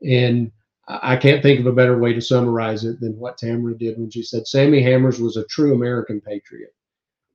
and 0.04 0.50
I 0.88 1.16
can't 1.16 1.42
think 1.42 1.60
of 1.60 1.66
a 1.66 1.72
better 1.72 1.98
way 1.98 2.12
to 2.12 2.20
summarize 2.20 2.84
it 2.84 3.00
than 3.00 3.18
what 3.18 3.38
Tamara 3.38 3.78
did 3.78 3.98
when 3.98 4.10
she 4.10 4.22
said 4.22 4.46
Sammi 4.46 4.82
Hammers 4.82 5.20
was 5.20 5.36
a 5.36 5.46
true 5.46 5.74
American 5.74 6.20
patriot. 6.20 6.74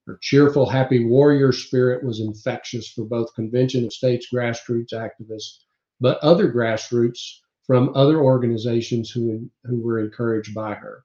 Her 0.06 0.20
cheerful, 0.22 0.70
happy 0.70 1.06
warrior 1.06 1.52
spirit 1.52 2.04
was 2.04 2.20
infectious 2.20 2.90
for 2.90 3.04
both 3.04 3.34
Convention 3.36 3.86
of 3.86 3.94
States 3.94 4.28
grassroots 4.34 4.94
activists, 4.94 5.60
but 6.00 6.18
other 6.20 6.52
grassroots 6.52 7.40
from 7.68 7.92
other 7.96 8.20
organizations 8.22 9.12
who, 9.12 9.50
who 9.66 9.82
were 9.82 10.00
encouraged 10.00 10.56
by 10.56 10.74
her. 10.74 11.04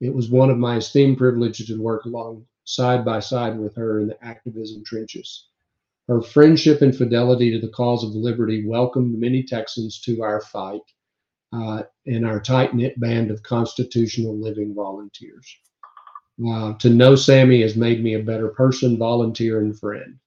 It 0.00 0.12
was 0.14 0.30
one 0.30 0.50
of 0.50 0.56
my 0.56 0.78
esteemed 0.78 1.18
privileges 1.18 1.66
to 1.66 1.80
work 1.80 2.06
along 2.06 2.46
side 2.64 3.04
by 3.04 3.20
side 3.20 3.58
with 3.58 3.76
her 3.76 4.00
in 4.00 4.08
the 4.08 4.24
activism 4.24 4.82
trenches. 4.82 5.48
Her 6.08 6.22
friendship 6.22 6.80
and 6.80 6.96
fidelity 6.96 7.50
to 7.52 7.60
the 7.60 7.72
cause 7.72 8.02
of 8.02 8.14
liberty 8.14 8.66
welcomed 8.66 9.18
many 9.18 9.42
Texans 9.42 10.00
to 10.00 10.22
our 10.22 10.40
fight 10.40 10.80
uh, 11.52 11.82
and 12.06 12.26
our 12.26 12.40
tight 12.40 12.74
knit 12.74 12.98
band 12.98 13.30
of 13.30 13.42
constitutional 13.42 14.36
living 14.36 14.74
volunteers. 14.74 15.54
Uh, 16.48 16.72
to 16.74 16.88
know 16.88 17.14
Sammi 17.14 17.60
has 17.60 17.76
made 17.76 18.02
me 18.02 18.14
a 18.14 18.22
better 18.22 18.48
person, 18.48 18.96
volunteer, 18.96 19.60
and 19.60 19.78
friend. 19.78 20.18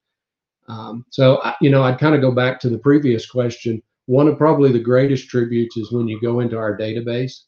Um, 0.68 1.06
so, 1.10 1.42
you 1.60 1.72
know, 1.72 1.84
I'd 1.84 2.00
kind 2.00 2.14
of 2.14 2.22
go 2.22 2.32
back 2.32 2.60
to 2.60 2.70
the 2.70 2.78
previous 2.78 3.26
question 3.26 3.82
one 4.06 4.28
of 4.28 4.38
probably 4.38 4.72
the 4.72 4.80
greatest 4.80 5.30
tributes 5.30 5.78
is 5.78 5.92
when 5.92 6.08
you 6.08 6.20
go 6.20 6.42
into 6.42 6.58
our 6.58 6.78
database 6.78 7.44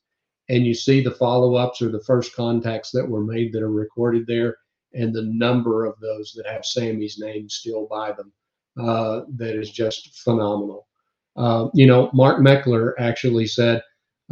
and 0.50 0.66
you 0.66 0.74
see 0.74 1.04
the 1.04 1.12
follow-ups 1.12 1.82
or 1.82 1.90
the 1.90 2.04
first 2.04 2.36
contacts 2.36 2.92
that 2.92 3.08
were 3.08 3.24
made 3.24 3.52
that 3.52 3.64
are 3.64 3.72
recorded 3.72 4.26
there 4.28 4.56
and 4.94 5.14
the 5.14 5.24
number 5.24 5.86
of 5.86 6.00
those 6.00 6.34
that 6.36 6.48
have 6.48 6.62
Sammi's 6.62 7.20
name 7.20 7.50
still 7.50 7.88
by 7.88 8.14
them. 8.14 8.32
Uh, 8.80 9.22
that 9.36 9.58
is 9.58 9.72
just 9.72 10.18
phenomenal. 10.20 10.88
Uh, 11.36 11.68
you 11.74 11.86
know, 11.86 12.10
Mark 12.14 12.40
Meckler 12.40 12.94
actually 13.00 13.48
said 13.48 13.82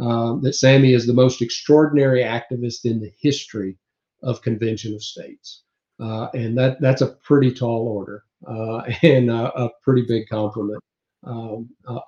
uh, 0.00 0.36
that 0.40 0.54
Sammi 0.54 0.94
is 0.94 1.06
the 1.06 1.12
most 1.12 1.42
extraordinary 1.42 2.22
activist 2.22 2.84
in 2.84 3.00
the 3.00 3.12
history 3.20 3.76
of 4.22 4.42
Convention 4.42 4.94
of 4.94 5.02
States. 5.02 5.64
Uh, 6.00 6.28
and 6.34 6.56
that 6.58 6.80
that's 6.80 7.02
a 7.02 7.14
pretty 7.22 7.52
tall 7.52 7.86
order 7.86 8.24
uh, 8.48 8.82
and 9.02 9.30
a 9.30 9.70
pretty 9.82 10.04
big 10.08 10.26
compliment 10.28 10.82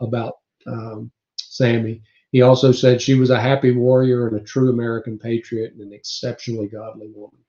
about 0.01 0.35
um, 0.67 1.11
Sammi. 1.39 2.03
He 2.33 2.43
also 2.43 2.73
said 2.73 3.01
she 3.01 3.15
was 3.15 3.31
a 3.31 3.41
happy 3.41 3.73
warrior 3.73 4.29
and 4.29 4.37
a 4.37 4.45
true 4.45 4.71
American 4.71 5.19
patriot 5.19 5.73
and 5.73 5.81
an 5.81 5.93
exceptionally 5.93 6.67
godly 6.67 7.09
woman. 7.15 7.41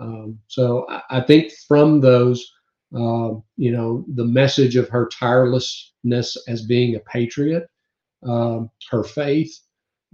Um, 0.00 0.38
so 0.46 0.86
I, 0.88 1.02
I, 1.10 1.20
think 1.20 1.52
from 1.66 2.00
those, 2.00 2.52
uh, 2.94 3.34
you 3.56 3.72
know, 3.72 4.04
the 4.14 4.24
message 4.24 4.76
of 4.76 4.88
her 4.88 5.08
tirelessness 5.08 6.36
as 6.46 6.62
being 6.62 6.94
a 6.94 7.00
patriot, 7.00 7.68
um, 8.24 8.70
her 8.90 9.04
faith, 9.04 9.58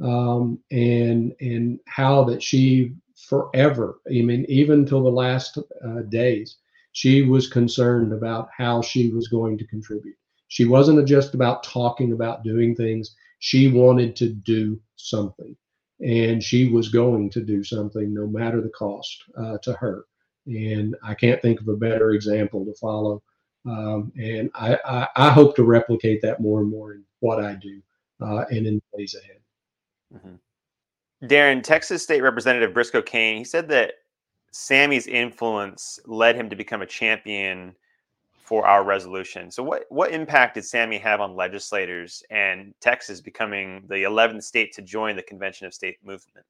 um, 0.03 0.59
and 0.70 1.35
and 1.40 1.79
how 1.87 2.25
that 2.25 2.42
she 2.42 2.94
forever, 3.29 4.01
I 4.09 4.23
mean, 4.23 4.44
even 4.49 4.85
till 4.85 5.03
the 5.03 5.11
last 5.11 5.59
uh, 5.59 6.03
days, 6.09 6.57
she 6.92 7.23
was 7.23 7.49
concerned 7.49 8.12
about 8.12 8.49
how 8.57 8.83
she 8.83 9.11
was 9.11 9.29
going 9.29 9.59
to 9.59 9.66
contribute. 9.66 10.16
She 10.48 10.64
wasn't 10.64 11.07
just 11.07 11.35
about 11.35 11.62
talking 11.62 12.12
about 12.12 12.44
doing 12.44 12.74
things. 12.74 13.16
She 13.38 13.70
wanted 13.70 14.16
to 14.16 14.28
do 14.28 14.80
something. 14.96 15.57
And 16.00 16.42
she 16.42 16.70
was 16.70 16.88
going 16.88 17.30
to 17.30 17.40
do 17.40 17.62
something 17.64 18.12
no 18.12 18.26
matter 18.26 18.61
the 18.61 18.70
cost 18.70 19.22
uh, 19.38 19.59
to 19.62 19.72
her. 19.74 20.04
And 20.46 20.96
I 21.02 21.14
can't 21.14 21.40
think 21.40 21.61
of 21.61 21.68
a 21.68 21.76
better 21.76 22.11
example 22.11 22.64
to 22.64 22.74
follow. 22.74 23.22
Um, 23.66 24.12
and 24.16 24.50
I, 24.54 24.78
I, 24.85 25.09
I, 25.16 25.30
hope 25.30 25.57
to 25.57 25.64
replicate 25.64 26.20
that 26.20 26.40
more 26.40 26.61
and 26.61 26.70
more 26.70 26.92
in 26.92 27.02
what 27.20 27.42
I 27.42 27.54
do 27.54 27.80
uh, 28.20 28.44
and 28.50 28.66
in 28.66 28.74
the 28.74 28.98
days 28.98 29.14
ahead. 29.14 29.40
Mm-hmm. 30.14 31.26
Darren, 31.26 31.62
Texas 31.62 32.02
State 32.02 32.20
Representative 32.20 32.74
Briscoe 32.74 33.00
Cain, 33.00 33.38
he 33.38 33.44
said 33.44 33.68
that 33.68 33.94
Sammi's 34.52 35.07
influence 35.07 35.98
led 36.04 36.37
him 36.37 36.50
to 36.50 36.57
become 36.57 36.83
a 36.83 36.87
champion 36.87 37.74
for 38.44 38.66
our 38.66 38.85
resolution. 38.85 39.50
So, 39.50 39.62
what 39.62 39.87
what 39.88 40.12
impact 40.12 40.54
did 40.54 40.64
Sammi 40.64 41.00
have 41.00 41.20
on 41.20 41.35
legislators 41.35 42.22
and 42.30 42.74
Texas 42.80 43.20
becoming 43.20 43.83
the 43.88 44.04
11th 44.04 44.44
state 44.44 44.72
to 44.74 44.83
join 44.83 45.16
the 45.16 45.22
Convention 45.22 45.66
of 45.66 45.74
State 45.74 45.96
movement? 46.04 46.46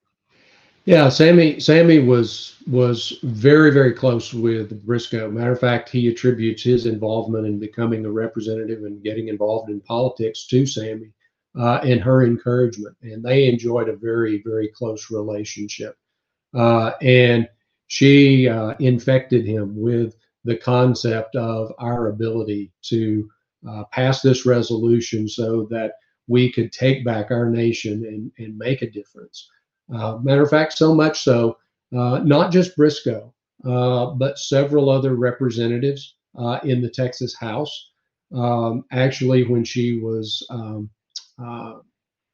Yeah, 0.86 1.08
Sammi 1.08 1.56
Sammi 1.56 2.04
was 2.04 2.56
was 2.66 3.18
very 3.22 3.70
very 3.70 3.92
close 3.92 4.34
with 4.34 4.84
Briscoe. 4.84 5.30
Matter 5.30 5.52
of 5.52 5.60
fact, 5.60 5.88
he 5.88 6.08
attributes 6.08 6.64
his 6.64 6.86
involvement 6.86 7.46
in 7.46 7.58
becoming 7.60 8.04
a 8.04 8.10
representative 8.10 8.82
and 8.82 9.02
getting 9.02 9.28
involved 9.28 9.70
in 9.70 9.80
politics 9.80 10.46
to 10.48 10.66
Sammi 10.66 11.12
uh, 11.58 11.78
and 11.84 12.00
her 12.00 12.24
encouragement, 12.24 12.96
and 13.02 13.22
they 13.22 13.46
enjoyed 13.46 13.88
a 13.88 13.96
very 13.96 14.42
very 14.44 14.68
close 14.68 15.12
relationship. 15.12 15.96
Uh, 16.52 16.92
and 17.00 17.48
she 17.86 18.48
uh, 18.48 18.74
infected 18.80 19.46
him 19.46 19.80
with 19.80 20.16
the 20.44 20.56
concept 20.56 21.36
of 21.36 21.72
our 21.78 22.08
ability 22.08 22.72
to 22.82 23.28
uh, 23.68 23.84
pass 23.92 24.20
this 24.20 24.44
resolution 24.44 25.28
so 25.28 25.66
that 25.70 25.92
we 26.26 26.52
could 26.52 26.72
take 26.72 27.04
back 27.04 27.30
our 27.30 27.48
nation 27.48 28.04
and, 28.06 28.30
and 28.38 28.56
make 28.56 28.82
a 28.82 28.90
difference. 28.90 29.48
Uh, 29.94 30.16
matter 30.18 30.42
of 30.42 30.50
fact, 30.50 30.72
so 30.72 30.94
much 30.94 31.22
so, 31.22 31.56
uh, 31.96 32.18
not 32.18 32.50
just 32.50 32.76
Briscoe, 32.76 33.32
uh, 33.64 34.06
but 34.06 34.38
several 34.38 34.90
other 34.90 35.14
representatives 35.14 36.16
uh, 36.38 36.58
in 36.64 36.80
the 36.80 36.90
Texas 36.90 37.34
House. 37.34 37.90
Um, 38.34 38.84
actually, 38.90 39.46
when 39.46 39.64
she 39.64 39.98
was, 39.98 40.46
um, 40.50 40.90
uh, 41.42 41.74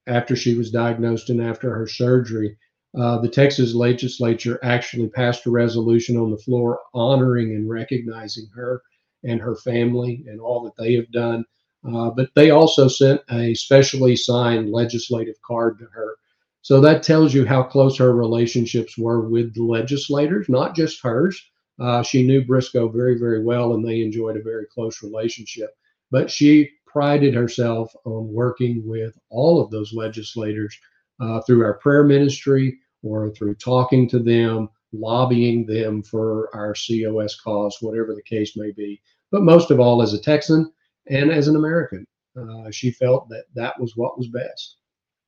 after 0.07 0.35
she 0.35 0.55
was 0.55 0.71
diagnosed 0.71 1.31
and 1.31 1.43
after 1.43 1.75
her 1.75 1.87
surgery, 1.87 2.57
uh, 2.99 3.19
the 3.19 3.29
Texas 3.29 3.75
legislature 3.75 4.59
actually 4.63 5.09
passed 5.09 5.47
a 5.47 5.51
resolution 5.51 6.17
on 6.17 6.31
the 6.31 6.39
floor 6.39 6.81
honoring 6.93 7.55
and 7.55 7.69
recognizing 7.71 8.47
her 8.53 8.83
and 9.23 9.41
her 9.41 9.57
family 9.57 10.25
and 10.27 10.41
all 10.41 10.63
that 10.65 10.77
they 10.83 10.95
have 10.95 11.11
done. 11.13 11.45
Uh, 11.87 12.11
but 12.11 12.29
they 12.35 12.51
also 12.51 12.89
sent 12.89 13.21
a 13.31 13.55
specially 13.55 14.17
signed 14.17 14.71
legislative 14.71 15.37
card 15.47 15.79
to 15.79 15.87
her. 15.87 16.17
So 16.63 16.81
that 16.81 17.03
tells 17.03 17.33
you 17.33 17.47
how 17.47 17.63
close 17.63 17.97
her 17.97 18.15
relationships 18.15 18.99
were 18.99 19.29
with 19.29 19.55
the 19.55 19.63
legislators, 19.63 20.49
not 20.49 20.75
just 20.75 21.03
hers. 21.03 21.41
Uh, 21.79 22.03
she 22.03 22.23
knew 22.27 22.45
Briscoe 22.45 22.89
very, 22.89 23.19
very 23.19 23.43
well, 23.43 23.73
and 23.73 23.87
they 23.87 24.03
enjoyed 24.03 24.37
a 24.37 24.43
very 24.43 24.67
close 24.67 25.03
relationship. 25.03 25.71
But 26.11 26.31
she 26.31 26.69
prided 26.87 27.35
herself 27.35 27.95
on 28.05 28.31
working 28.33 28.83
with 28.85 29.17
all 29.31 29.63
of 29.63 29.71
those 29.71 29.95
legislators 29.95 30.77
uh, 31.21 31.41
through 31.43 31.65
our 31.65 31.75
prayer 31.75 32.05
ministry 32.05 32.79
or 33.03 33.31
through 33.31 33.55
talking 33.55 34.09
to 34.09 34.19
them, 34.19 34.69
lobbying 34.93 35.67
them 35.67 36.03
for 36.03 36.55
our 36.55 36.75
COS 36.75 37.41
cause, 37.41 37.79
whatever 37.81 38.15
the 38.15 38.23
case 38.23 38.57
may 38.57 38.71
be. 38.73 39.01
But 39.31 39.43
most 39.43 39.71
of 39.71 39.81
all, 39.81 40.03
as 40.03 40.13
a 40.13 40.21
Texan 40.21 40.73
and 41.09 41.31
as 41.31 41.49
an 41.49 41.57
American, 41.57 42.07
uh, 42.37 42.71
she 42.71 42.91
felt 42.91 43.29
that 43.29 43.45
that 43.55 43.79
was 43.81 43.97
what 43.97 44.19
was 44.19 44.29
best. 44.29 44.77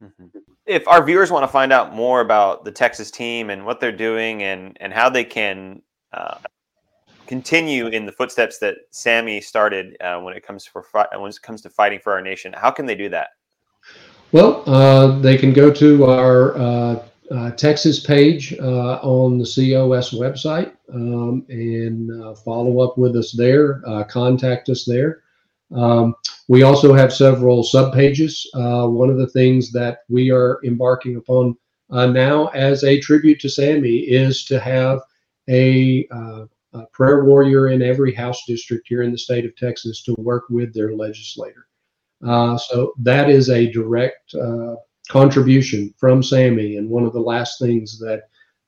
Mm-hmm. 0.02 0.38
If 0.66 0.86
our 0.88 1.04
viewers 1.04 1.30
want 1.30 1.44
to 1.44 1.48
find 1.48 1.72
out 1.72 1.94
more 1.94 2.20
about 2.20 2.64
the 2.64 2.72
Texas 2.72 3.10
team 3.10 3.50
and 3.50 3.64
what 3.64 3.80
they're 3.80 3.92
doing 3.92 4.42
and, 4.42 4.76
and 4.80 4.92
how 4.92 5.08
they 5.08 5.24
can 5.24 5.82
uh, 6.12 6.38
continue 7.26 7.86
in 7.86 8.04
the 8.04 8.12
footsteps 8.12 8.58
that 8.58 8.76
Sammi 8.92 9.40
started 9.40 9.96
uh, 10.00 10.20
when 10.20 10.36
it 10.36 10.44
comes 10.44 10.66
for 10.66 10.84
when 11.16 11.30
it 11.30 11.42
comes 11.42 11.62
to 11.62 11.70
fighting 11.70 12.00
for 12.00 12.12
our 12.12 12.20
nation, 12.20 12.52
how 12.52 12.70
can 12.70 12.86
they 12.86 12.94
do 12.94 13.08
that? 13.10 13.28
Well, 14.32 14.62
uh, 14.66 15.18
they 15.18 15.36
can 15.36 15.52
go 15.52 15.70
to 15.70 16.06
our 16.06 16.56
uh, 16.56 17.04
uh, 17.30 17.50
Texas 17.50 18.00
page 18.00 18.54
uh, 18.58 18.94
on 19.02 19.36
the 19.36 19.44
COS 19.44 20.14
website 20.14 20.72
um, 20.92 21.44
and 21.50 22.10
uh, 22.22 22.34
follow 22.36 22.80
up 22.80 22.96
with 22.96 23.14
us 23.14 23.32
there, 23.32 23.82
contact 24.08 24.70
us 24.70 24.86
there. 24.86 25.22
Um, 25.74 26.14
we 26.48 26.62
also 26.62 26.94
have 26.94 27.12
several 27.12 27.62
sub 27.62 27.92
pages. 27.92 28.48
One 28.54 29.10
of 29.10 29.18
the 29.18 29.28
things 29.28 29.70
that 29.72 29.98
we 30.08 30.30
are 30.30 30.60
embarking 30.64 31.16
upon 31.16 31.54
now 31.90 32.46
as 32.48 32.84
a 32.84 33.00
tribute 33.00 33.38
to 33.40 33.48
Sammi 33.48 34.08
is 34.08 34.46
to 34.46 34.58
have 34.58 35.00
a, 35.50 36.08
a 36.72 36.86
prayer 36.92 37.26
warrior 37.26 37.68
in 37.68 37.82
every 37.82 38.14
House 38.14 38.42
district 38.46 38.88
here 38.88 39.02
in 39.02 39.12
the 39.12 39.18
state 39.18 39.44
of 39.44 39.54
Texas 39.56 40.02
to 40.04 40.14
work 40.14 40.44
with 40.48 40.72
their 40.72 40.94
legislator. 40.94 41.66
Uh, 42.26 42.56
so 42.56 42.94
that 42.98 43.28
is 43.28 43.50
a 43.50 43.70
direct 43.70 44.34
uh, 44.34 44.76
contribution 45.08 45.92
from 45.98 46.22
Sammi, 46.22 46.78
and 46.78 46.88
one 46.88 47.04
of 47.04 47.12
the 47.12 47.20
last 47.20 47.58
things 47.58 47.98
that 47.98 48.22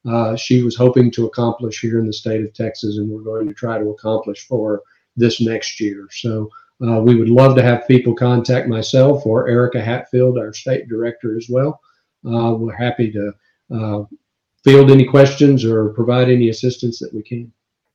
uh, 0.09 0.37
she 0.37 0.63
was 0.63 0.77
hoping 0.77 1.11
to 1.13 1.27
accomplish 1.27 1.81
here 1.81 1.99
in 1.99 2.07
the 2.07 2.13
state 2.13 2.45
of 2.45 2.53
Texas, 2.53 2.99
and 2.99 3.09
we're 3.09 3.23
going 3.23 3.47
to 3.47 3.55
try 3.55 3.79
to 3.79 3.91
accomplish 3.91 4.47
for 4.47 4.83
this 5.17 5.41
next 5.41 5.81
year. 5.81 6.09
So 6.11 6.51
uh, 6.87 7.01
we 7.01 7.15
would 7.15 7.29
love 7.29 7.55
to 7.57 7.63
have 7.63 7.87
people 7.87 8.15
contact 8.15 8.69
myself 8.69 9.25
or 9.25 9.49
Erica 9.49 9.81
Hatfield, 9.81 10.37
our 10.37 10.53
state 10.53 10.89
director, 10.89 11.37
as 11.37 11.47
well. 11.49 11.81
Uh, 12.27 12.55
we're 12.55 12.75
happy 12.75 13.13
to 13.13 13.33
field 14.65 14.91
any 14.91 15.05
questions 15.05 15.65
or 15.65 15.91
provide 15.91 16.29
any 16.29 16.49
assistance 16.49 16.99
that 16.99 17.15
we 17.15 17.23
can. 17.23 17.53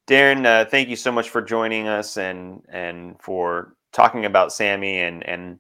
Darren, 0.08 0.70
thank 0.70 0.88
you 0.88 0.96
so 0.96 1.12
much 1.12 1.30
for 1.30 1.42
joining 1.42 1.88
us 1.88 2.18
and 2.18 2.64
and 2.70 3.22
for 3.22 3.76
talking 3.92 4.26
about 4.26 4.50
Sammi 4.50 4.98
and 4.98 5.28
and 5.28 5.60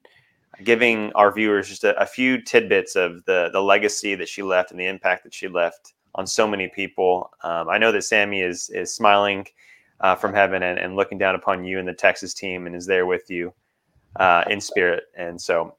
giving 0.63 1.11
our 1.13 1.31
viewers 1.31 1.69
just 1.69 1.83
a, 1.83 1.97
a, 1.99 2.05
few 2.05 2.41
tidbits 2.41 2.95
of 2.95 3.23
the 3.25 3.49
the 3.51 3.61
legacy 3.61 4.15
that 4.15 4.27
she 4.27 4.43
left 4.43 4.71
and 4.71 4.79
the 4.79 4.87
impact 4.87 5.23
that 5.23 5.33
she 5.33 5.47
left 5.47 5.93
on 6.15 6.27
so 6.27 6.47
many 6.47 6.67
people. 6.67 7.31
Um, 7.43 7.69
I 7.69 7.77
know 7.77 7.91
that 7.91 8.03
Sammi 8.03 8.41
is 8.41 8.69
is 8.69 8.93
smiling 8.93 9.47
uh, 10.01 10.15
from 10.15 10.33
heaven 10.33 10.63
and, 10.63 10.79
and, 10.79 10.95
looking 10.95 11.17
down 11.17 11.35
upon 11.35 11.65
you 11.65 11.77
and 11.77 11.85
the 11.85 11.93
Texas 11.93 12.33
team 12.33 12.67
and 12.67 12.75
is 12.75 12.85
there 12.85 13.05
with 13.05 13.29
you 13.29 13.53
uh, 14.15 14.45
in 14.49 14.61
spirit. 14.61 15.03
And 15.17 15.39
so, 15.39 15.75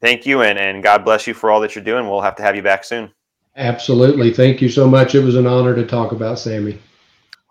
thank 0.00 0.24
you 0.24 0.42
and 0.42 0.58
and 0.58 0.82
God 0.82 1.04
bless 1.04 1.26
you 1.26 1.34
for 1.34 1.50
all 1.50 1.60
that 1.60 1.74
you're 1.74 1.84
doing. 1.84 2.08
We'll 2.08 2.22
have 2.22 2.36
to 2.36 2.42
have 2.42 2.56
you 2.56 2.62
back 2.62 2.84
soon. 2.84 3.10
Absolutely, 3.56 4.32
thank 4.32 4.62
you 4.62 4.68
so 4.68 4.88
much. 4.88 5.14
It 5.14 5.24
was 5.24 5.34
an 5.36 5.46
honor 5.46 5.74
to 5.74 5.84
talk 5.84 6.12
about 6.12 6.36
Sammi. 6.36 6.78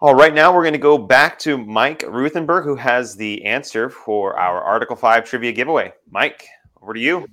All 0.02 0.16
right, 0.16 0.34
now 0.34 0.56
we're 0.56 0.64
going 0.64 0.72
to 0.72 0.80
go 0.80 0.98
back 0.98 1.38
to 1.40 1.58
Mike 1.58 2.06
Ruthenberg, 2.08 2.64
who 2.64 2.78
has 2.78 3.18
the 3.18 3.44
answer 3.44 3.90
for 3.90 4.40
our 4.40 4.64
Article 4.64 4.96
5 4.96 5.26
trivia 5.26 5.52
giveaway. 5.52 5.92
Mike, 6.10 6.48
over 6.82 6.94
to 6.94 7.00
you. 7.02 7.28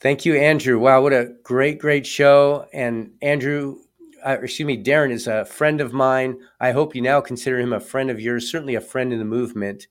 Thank 0.00 0.24
you, 0.24 0.34
Andrew. 0.34 0.78
Wow, 0.78 1.02
what 1.02 1.12
a 1.12 1.34
great, 1.42 1.78
great 1.78 2.06
show. 2.06 2.66
And 2.72 3.10
Andrew, 3.20 3.80
uh, 4.24 4.38
excuse 4.40 4.66
me, 4.66 4.82
Darren 4.82 5.10
is 5.10 5.26
a 5.26 5.44
friend 5.44 5.82
of 5.82 5.92
mine. 5.92 6.38
I 6.58 6.72
hope 6.72 6.94
you 6.94 7.02
now 7.02 7.20
consider 7.20 7.60
him 7.60 7.74
a 7.74 7.80
friend 7.80 8.10
of 8.10 8.18
yours, 8.18 8.50
certainly 8.50 8.76
a 8.76 8.80
friend 8.80 9.12
in 9.12 9.18
the 9.18 9.26
movement. 9.26 9.88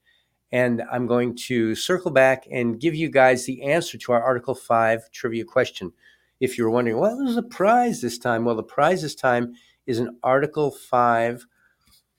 And 0.53 0.83
I'm 0.91 1.07
going 1.07 1.35
to 1.47 1.73
circle 1.73 2.11
back 2.11 2.47
and 2.51 2.79
give 2.79 2.93
you 2.93 3.09
guys 3.09 3.45
the 3.45 3.63
answer 3.63 3.97
to 3.97 4.11
our 4.11 4.21
Article 4.21 4.53
5 4.53 5.09
trivia 5.11 5.43
question. 5.43 5.91
If 6.39 6.59
you're 6.59 6.69
wondering, 6.69 6.99
well, 6.99 7.17
there's 7.17 7.37
a 7.37 7.41
prize 7.43 8.01
this 8.01 8.19
time. 8.19 8.45
Well, 8.45 8.55
the 8.55 8.61
prize 8.61 9.01
this 9.01 9.15
time 9.15 9.55
is 9.87 9.97
an 9.97 10.15
Article 10.21 10.69
5 10.69 11.47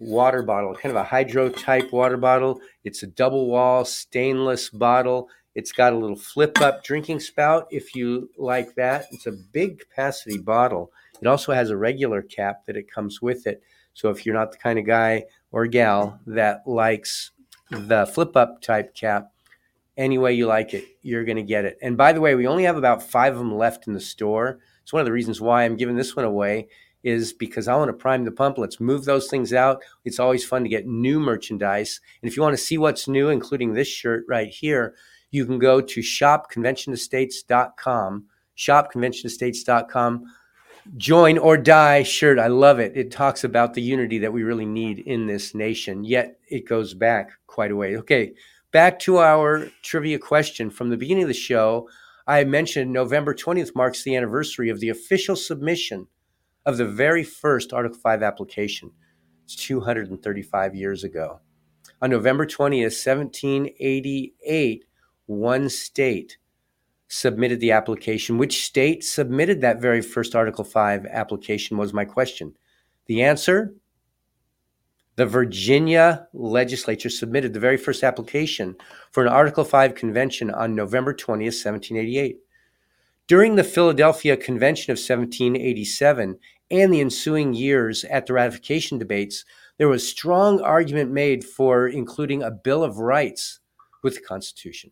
water 0.01 0.43
bottle, 0.43 0.75
kind 0.75 0.91
of 0.91 0.97
a 0.97 1.05
hydro 1.05 1.49
type 1.49 1.93
water 1.93 2.17
bottle. 2.17 2.61
It's 2.83 3.05
a 3.05 3.07
double 3.07 3.47
wall 3.47 3.85
stainless 3.85 4.69
bottle. 4.69 5.29
It's 5.55 5.71
got 5.71 5.93
a 5.93 5.97
little 5.97 6.17
flip 6.17 6.61
up 6.61 6.83
drinking 6.83 7.21
spout 7.21 7.69
if 7.71 7.95
you 7.95 8.29
like 8.37 8.75
that. 8.75 9.07
It's 9.13 9.27
a 9.27 9.33
big 9.33 9.79
capacity 9.79 10.39
bottle. 10.39 10.91
It 11.23 11.29
also 11.29 11.53
has 11.53 11.71
a 11.71 11.77
regular 11.77 12.21
cap 12.21 12.67
that 12.67 12.77
it 12.77 12.91
comes 12.91 13.23
with 13.23 13.47
it. 13.47 13.63
So 13.93 14.11
if 14.11 14.27
you're 14.27 14.35
not 14.35 14.51
the 14.51 14.59
kind 14.59 14.81
of 14.81 14.87
guy 14.87 15.27
or 15.53 15.69
gal 15.69 16.19
that 16.27 16.67
likes 16.67 17.31
the 17.75 18.07
flip 18.07 18.37
up 18.37 18.61
type 18.61 18.95
cap, 18.95 19.33
any 19.97 20.19
way 20.19 20.33
you 20.33 20.47
like 20.47 20.75
it, 20.75 20.85
you're 21.03 21.25
going 21.25 21.37
to 21.37 21.43
get 21.43 21.65
it. 21.65 21.79
And 21.83 21.97
by 21.97 22.13
the 22.13 22.21
way, 22.21 22.35
we 22.35 22.47
only 22.47 22.65
have 22.65 22.77
about 22.77 23.03
five 23.03 23.33
of 23.33 23.39
them 23.39 23.57
left 23.57 23.87
in 23.87 23.93
the 23.93 24.01
store. 24.01 24.59
It's 24.83 24.93
one 24.93 25.01
of 25.01 25.07
the 25.07 25.13
reasons 25.13 25.41
why 25.41 25.65
I'm 25.65 25.77
giving 25.77 25.97
this 25.97 26.17
one 26.17 26.25
away 26.25 26.69
is 27.05 27.33
because 27.33 27.69
I 27.69 27.77
want 27.77 27.91
to 27.91 27.93
prime 27.93 28.25
the 28.25 28.33
pump. 28.33 28.59
Let's 28.59 28.81
move 28.81 29.05
those 29.05 29.29
things 29.29 29.53
out. 29.53 29.83
It's 30.05 30.19
always 30.19 30.45
fun 30.45 30.63
to 30.63 30.69
get 30.69 30.87
new 30.87 31.21
merchandise. 31.21 32.01
And 32.23 32.31
if 32.31 32.37
you 32.37 32.43
want 32.43 32.57
to 32.57 32.63
see 32.63 32.79
what's 32.79 33.07
new, 33.07 33.29
including 33.29 33.75
this 33.75 33.89
shirt 33.89 34.25
right 34.27 34.49
here, 34.49 34.95
you 35.31 35.45
can 35.45 35.59
go 35.59 35.81
to 35.81 36.01
shopconventionestates.com, 36.01 38.25
shopconventionestates.com. 38.57 40.25
Join 40.97 41.39
or 41.39 41.57
die 41.57 42.03
shirt. 42.03 42.39
I 42.39 42.49
love 42.49 42.79
it. 42.79 42.97
It 42.97 43.11
talks 43.11 43.43
about 43.43 43.75
the 43.75 43.83
unity 43.83 44.19
that 44.19 44.33
we 44.33 44.43
really 44.43 44.67
need 44.67 44.99
in 44.99 45.27
this 45.27 45.55
nation, 45.55 46.05
yet 46.05 46.39
it 46.49 46.69
goes 46.69 46.93
back 46.93 47.31
quite 47.47 47.71
a 47.71 47.77
way. 47.77 47.97
Okay, 47.97 48.35
back 48.71 48.99
to 49.01 49.19
our 49.19 49.71
trivia 49.83 50.19
question 50.19 50.69
from 50.71 50.91
the 50.91 50.97
beginning 50.97 51.25
of 51.25 51.29
the 51.29 51.35
show. 51.35 51.89
I 52.27 52.45
mentioned 52.45 52.93
November 52.93 53.35
20th 53.35 53.75
marks 53.75 54.03
the 54.03 54.15
anniversary 54.15 54.69
of 54.69 54.81
the 54.81 54.91
official 54.91 55.37
submission 55.37 56.07
of 56.67 56.77
the 56.77 56.87
very 56.87 57.25
first 57.25 57.73
Article 57.73 57.99
5 57.99 58.23
application. 58.23 58.91
It's 59.45 59.57
235 59.57 60.75
years 60.75 61.05
ago. 61.05 61.41
On 62.03 62.11
November 62.11 62.47
20th, 62.47 63.07
1788, 63.07 64.85
one 65.27 65.69
state 65.69 66.39
submitted 67.15 67.61
the 67.61 67.71
application. 67.71 68.39
Which 68.39 68.65
state 68.65 69.05
submitted 69.05 69.61
that 69.61 69.81
very 69.81 70.03
first 70.03 70.35
Article 70.35 70.65
5 70.65 71.07
application 71.07 71.77
was 71.79 71.93
my 71.93 72.05
question. 72.05 72.57
The 73.07 73.23
answer 73.23 73.75
the 75.17 75.27
Virginia 75.27 76.27
legislature 76.33 77.09
submitted 77.09 77.53
the 77.53 77.61
very 77.61 77.77
first 77.77 78.03
application 78.03 78.75
for 79.13 79.23
an 79.23 79.29
Article 79.29 79.63
5 79.63 79.95
convention 79.95 80.51
on 80.51 80.75
November 80.75 81.15
20th, 81.15 81.55
1788. 81.63 82.39
During 83.29 83.55
the 83.55 83.63
Philadelphia 83.63 84.37
Convention 84.37 84.91
of 84.91 84.97
1787 84.97 86.37
and 86.73 86.93
the 86.93 87.01
ensuing 87.01 87.55
years 87.55 88.03
at 88.07 88.27
the 88.27 88.33
ratification 88.33 88.99
debates, 88.99 89.45
there 89.79 89.89
was 89.89 90.07
strong 90.07 90.61
argument 90.61 91.13
made 91.13 91.45
for 91.45 91.87
including 91.87 92.43
a 92.43 92.51
Bill 92.51 92.83
of 92.83 92.99
Rights 92.99 93.61
with 94.03 94.17
the 94.17 94.21
Constitution. 94.21 94.91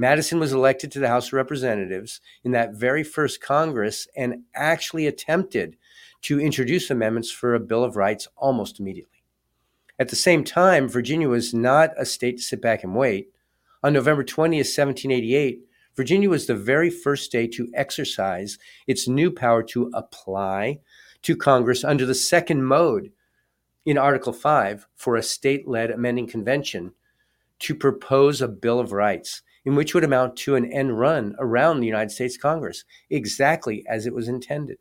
Madison 0.00 0.40
was 0.40 0.54
elected 0.54 0.90
to 0.90 0.98
the 0.98 1.08
House 1.08 1.26
of 1.26 1.34
Representatives 1.34 2.22
in 2.42 2.52
that 2.52 2.72
very 2.72 3.04
first 3.04 3.42
Congress 3.42 4.08
and 4.16 4.44
actually 4.54 5.06
attempted 5.06 5.76
to 6.22 6.40
introduce 6.40 6.88
amendments 6.88 7.30
for 7.30 7.54
a 7.54 7.60
Bill 7.60 7.84
of 7.84 7.96
Rights 7.96 8.26
almost 8.34 8.80
immediately. 8.80 9.22
At 9.98 10.08
the 10.08 10.16
same 10.16 10.42
time, 10.42 10.88
Virginia 10.88 11.28
was 11.28 11.52
not 11.52 11.90
a 11.98 12.06
state 12.06 12.38
to 12.38 12.42
sit 12.42 12.62
back 12.62 12.82
and 12.82 12.96
wait. 12.96 13.28
On 13.82 13.92
November 13.92 14.24
20th, 14.24 14.74
1788, 14.74 15.66
Virginia 15.94 16.30
was 16.30 16.46
the 16.46 16.54
very 16.54 16.88
first 16.88 17.26
state 17.26 17.52
to 17.52 17.68
exercise 17.74 18.56
its 18.86 19.06
new 19.06 19.30
power 19.30 19.62
to 19.64 19.90
apply 19.92 20.80
to 21.20 21.36
Congress 21.36 21.84
under 21.84 22.06
the 22.06 22.14
second 22.14 22.64
mode 22.64 23.12
in 23.84 23.98
Article 23.98 24.32
5 24.32 24.86
for 24.96 25.16
a 25.16 25.22
state 25.22 25.68
led 25.68 25.90
amending 25.90 26.26
convention 26.26 26.94
to 27.58 27.74
propose 27.74 28.40
a 28.40 28.48
Bill 28.48 28.80
of 28.80 28.92
Rights, 28.92 29.42
in 29.64 29.74
which 29.74 29.94
would 29.94 30.04
amount 30.04 30.36
to 30.36 30.54
an 30.54 30.70
end 30.72 30.98
run 30.98 31.34
around 31.38 31.80
the 31.80 31.86
United 31.86 32.10
States 32.10 32.36
Congress, 32.36 32.84
exactly 33.10 33.84
as 33.88 34.06
it 34.06 34.14
was 34.14 34.28
intended. 34.28 34.78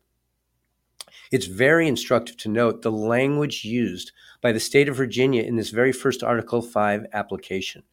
It's 1.31 1.45
very 1.45 1.87
instructive 1.87 2.37
to 2.37 2.49
note 2.49 2.81
the 2.81 2.91
language 2.91 3.63
used 3.63 4.11
by 4.41 4.51
the 4.51 4.59
state 4.59 4.89
of 4.89 4.95
Virginia 4.95 5.43
in 5.43 5.55
this 5.55 5.69
very 5.69 5.91
first 5.91 6.23
Article 6.23 6.61
5 6.61 7.05
application. 7.13 7.83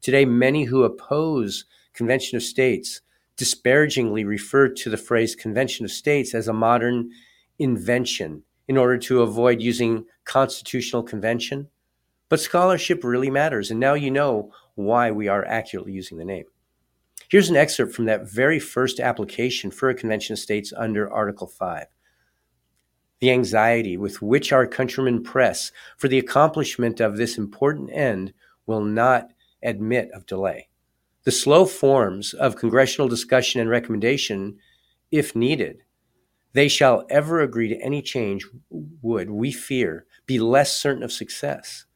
Today, 0.00 0.24
many 0.24 0.64
who 0.64 0.84
oppose 0.84 1.64
Convention 1.94 2.36
of 2.36 2.42
States 2.42 3.00
disparagingly 3.36 4.24
refer 4.24 4.68
to 4.68 4.90
the 4.90 4.96
phrase 4.96 5.34
Convention 5.34 5.84
of 5.84 5.90
States 5.90 6.34
as 6.34 6.48
a 6.48 6.52
modern 6.52 7.10
invention 7.58 8.42
in 8.68 8.76
order 8.76 8.98
to 8.98 9.22
avoid 9.22 9.60
using 9.60 10.04
constitutional 10.24 11.02
convention. 11.02 11.68
But 12.28 12.40
scholarship 12.40 13.04
really 13.04 13.30
matters, 13.30 13.70
and 13.70 13.78
now 13.78 13.94
you 13.94 14.10
know 14.10 14.52
why 14.74 15.10
we 15.10 15.28
are 15.28 15.44
accurately 15.44 15.92
using 15.92 16.18
the 16.18 16.24
name. 16.24 16.44
Here's 17.28 17.50
an 17.50 17.56
excerpt 17.56 17.94
from 17.94 18.04
that 18.06 18.30
very 18.30 18.58
first 18.58 19.00
application 19.00 19.70
for 19.70 19.88
a 19.88 19.94
Convention 19.94 20.34
of 20.34 20.38
States 20.38 20.72
under 20.76 21.12
Article 21.12 21.46
5 21.46 21.86
the 23.24 23.30
anxiety 23.30 23.96
with 23.96 24.20
which 24.20 24.52
our 24.52 24.66
countrymen 24.66 25.22
press 25.22 25.72
for 25.96 26.08
the 26.08 26.18
accomplishment 26.18 27.00
of 27.00 27.16
this 27.16 27.38
important 27.38 27.88
end 27.90 28.34
will 28.66 28.82
not 28.82 29.30
admit 29.62 30.10
of 30.12 30.26
delay. 30.26 30.68
The 31.22 31.30
slow 31.30 31.64
forms 31.64 32.34
of 32.34 32.56
congressional 32.56 33.08
discussion 33.08 33.62
and 33.62 33.70
recommendation, 33.70 34.58
if 35.10 35.34
needed, 35.34 35.84
they 36.52 36.68
shall 36.68 37.06
ever 37.08 37.40
agree 37.40 37.68
to 37.68 37.80
any 37.80 38.02
change 38.02 38.46
would, 38.70 39.30
we 39.30 39.52
fear, 39.52 40.04
be 40.26 40.38
less 40.38 40.78
certain 40.78 41.02
of 41.02 41.10
success. 41.10 41.86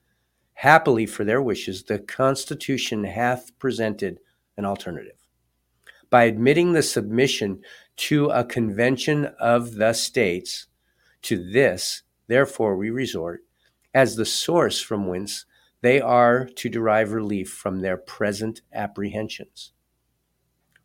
Happily 0.63 1.07
for 1.07 1.23
their 1.23 1.41
wishes, 1.41 1.85
the 1.85 2.01
Constitution 2.01 3.05
hath 3.05 3.57
presented 3.61 4.19
an 4.57 4.65
alternative. 4.65 5.15
By 6.11 6.25
admitting 6.25 6.73
the 6.73 6.83
submission 6.83 7.61
to 7.99 8.27
a 8.31 8.45
convention 8.45 9.27
of 9.39 9.77
the 9.77 9.93
states, 9.93 10.67
to 11.23 11.49
this, 11.53 12.03
therefore, 12.27 12.77
we 12.77 12.91
resort 12.91 13.43
as 13.95 14.17
the 14.17 14.25
source 14.25 14.81
from 14.81 15.07
whence 15.07 15.47
they 15.81 16.01
are 16.01 16.47
to 16.57 16.69
derive 16.69 17.13
relief 17.13 17.49
from 17.53 17.79
their 17.79 17.97
present 17.97 18.63
apprehensions. 18.73 19.71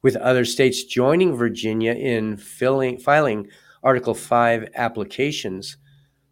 With 0.04 0.16
other 0.18 0.46
states 0.46 0.84
joining 0.84 1.36
Virginia 1.36 1.94
in 1.94 2.38
filing 2.38 3.50
Article 3.82 4.14
5 4.14 4.70
applications, 4.76 5.78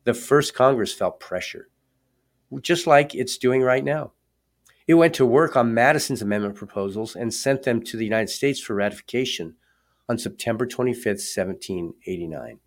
the 0.04 0.13
first 0.13 0.54
Congress 0.54 0.93
felt 0.93 1.19
pressure, 1.19 1.69
just 2.59 2.87
like 2.87 3.15
it's 3.15 3.37
doing 3.37 3.61
right 3.61 3.83
now. 3.83 4.11
It 4.87 4.95
went 4.95 5.13
to 5.15 5.25
work 5.25 5.55
on 5.55 5.73
Madison's 5.73 6.21
amendment 6.21 6.55
proposals 6.55 7.15
and 7.15 7.33
sent 7.33 7.63
them 7.63 7.81
to 7.83 7.97
the 7.97 8.03
United 8.03 8.29
States 8.29 8.59
for 8.59 8.75
ratification 8.75 9.55
on 10.09 10.17
September 10.17 10.65
25, 10.65 11.05
1789. 11.05 12.59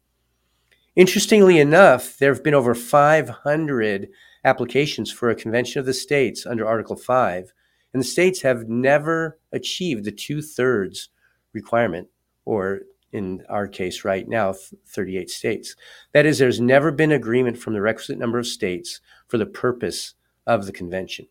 Interestingly 0.96 1.58
enough, 1.58 2.16
there 2.18 2.32
have 2.32 2.44
been 2.44 2.54
over 2.54 2.74
500 2.74 4.08
applications 4.44 5.10
for 5.10 5.28
a 5.28 5.34
convention 5.34 5.80
of 5.80 5.86
the 5.86 5.92
states 5.92 6.46
under 6.46 6.66
Article 6.66 6.96
5, 6.96 7.52
and 7.92 8.00
the 8.00 8.06
states 8.06 8.42
have 8.42 8.68
never 8.68 9.38
achieved 9.52 10.04
the 10.04 10.12
two 10.12 10.40
thirds 10.40 11.08
requirement, 11.52 12.08
or 12.44 12.80
in 13.14 13.44
our 13.48 13.66
case 13.66 14.04
right 14.04 14.28
now, 14.28 14.52
38 14.88 15.30
states. 15.30 15.76
That 16.12 16.26
is, 16.26 16.38
there's 16.38 16.60
never 16.60 16.90
been 16.90 17.12
agreement 17.12 17.56
from 17.56 17.72
the 17.72 17.80
requisite 17.80 18.18
number 18.18 18.38
of 18.38 18.46
states 18.46 19.00
for 19.28 19.38
the 19.38 19.46
purpose 19.46 20.14
of 20.46 20.66
the 20.66 20.72
convention. 20.72 21.28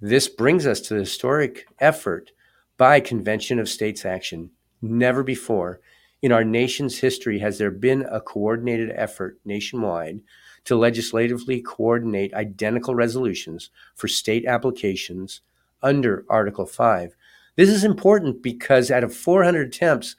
This 0.00 0.28
brings 0.28 0.66
us 0.66 0.80
to 0.82 0.94
the 0.94 1.00
historic 1.00 1.66
effort 1.78 2.32
by 2.76 3.00
Convention 3.00 3.58
of 3.58 3.68
States 3.68 4.04
Action. 4.04 4.50
Never 4.82 5.22
before 5.22 5.80
in 6.20 6.32
our 6.32 6.44
nation's 6.44 6.98
history 6.98 7.38
has 7.38 7.58
there 7.58 7.70
been 7.70 8.02
a 8.10 8.20
coordinated 8.20 8.90
effort 8.96 9.38
nationwide 9.44 10.20
to 10.64 10.74
legislatively 10.74 11.60
coordinate 11.60 12.34
identical 12.34 12.94
resolutions 12.94 13.70
for 13.94 14.08
state 14.08 14.46
applications 14.46 15.42
under 15.82 16.24
Article 16.28 16.66
5. 16.66 17.14
This 17.56 17.68
is 17.68 17.84
important 17.84 18.42
because 18.42 18.90
out 18.90 19.04
of 19.04 19.14
400 19.14 19.68
attempts, 19.68 20.16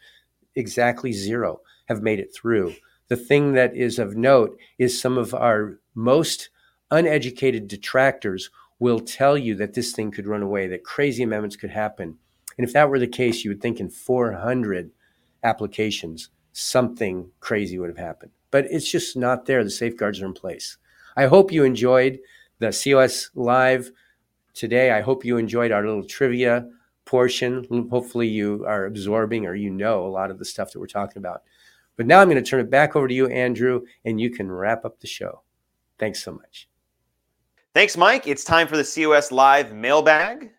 exactly 0.56 1.12
zero 1.12 1.62
have 1.86 2.02
made 2.02 2.20
it 2.20 2.34
through. 2.34 2.76
The 3.08 3.16
thing 3.16 3.54
that 3.54 3.76
is 3.76 4.00
of 4.00 4.16
note 4.16 4.58
is 4.78 5.00
some 5.00 5.18
of 5.18 5.34
our 5.34 5.80
most 5.94 6.50
uneducated 6.92 7.68
detractors 7.68 8.50
will 8.80 9.00
tell 9.00 9.38
you 9.38 9.56
that 9.56 9.74
this 9.74 9.94
thing 9.94 10.12
could 10.12 10.28
run 10.28 10.42
away, 10.42 10.68
that 10.68 10.84
crazy 10.84 11.24
amendments 11.24 11.56
could 11.56 11.70
happen. 11.70 12.18
And 12.58 12.68
if 12.68 12.74
that 12.74 12.90
were 12.90 13.00
the 13.00 13.08
case, 13.08 13.44
you 13.44 13.52
would 13.52 13.62
think 13.62 13.80
in 13.80 13.90
400 13.90 14.92
applications, 15.44 16.30
something 16.54 17.32
crazy 17.40 17.78
would 17.78 17.90
have 17.90 17.98
happened. 17.98 18.32
But 18.52 18.66
it's 18.70 18.90
just 18.90 19.16
not 19.16 19.46
there. 19.46 19.64
The 19.64 19.70
safeguards 19.70 20.22
are 20.22 20.26
in 20.26 20.34
place. 20.34 20.78
I 21.16 21.26
hope 21.26 21.52
you 21.52 21.64
enjoyed 21.64 22.20
the 22.60 22.72
COS 22.72 23.30
Live 23.36 23.92
today. 24.54 24.92
I 24.92 25.02
hope 25.02 25.26
you 25.26 25.38
enjoyed 25.38 25.72
our 25.72 25.86
little 25.86 26.06
trivia 26.06 26.70
portion. 27.06 27.88
Hopefully, 27.90 28.28
you 28.28 28.66
are 28.68 28.86
absorbing 28.86 29.46
or 29.46 29.56
you 29.56 29.70
know 29.70 30.06
a 30.06 30.10
lot 30.10 30.32
of 30.32 30.40
the 30.40 30.46
stuff 30.46 30.72
that 30.72 30.80
we're 30.80 30.88
talking 30.88 31.20
about. 31.20 31.44
But 31.96 32.08
now 32.08 32.20
I'm 32.20 32.30
going 32.30 32.44
to 32.44 32.50
turn 32.50 32.60
it 32.60 32.70
back 32.70 32.96
over 32.96 33.08
to 33.08 33.14
you, 33.14 33.28
Andrew, 33.28 33.86
and 34.04 34.20
you 34.20 34.30
can 34.30 34.52
wrap 34.52 34.84
up 34.84 35.00
the 35.00 35.08
show. 35.08 35.42
Thanks 35.98 36.24
so 36.24 36.34
much. 36.34 36.68
Thanks, 37.74 37.96
Mike. 37.96 38.28
It's 38.28 38.44
time 38.44 38.68
for 38.68 38.78
the 38.78 38.84
COS 38.84 39.32
Live 39.32 39.74
mailbag. 39.74 40.52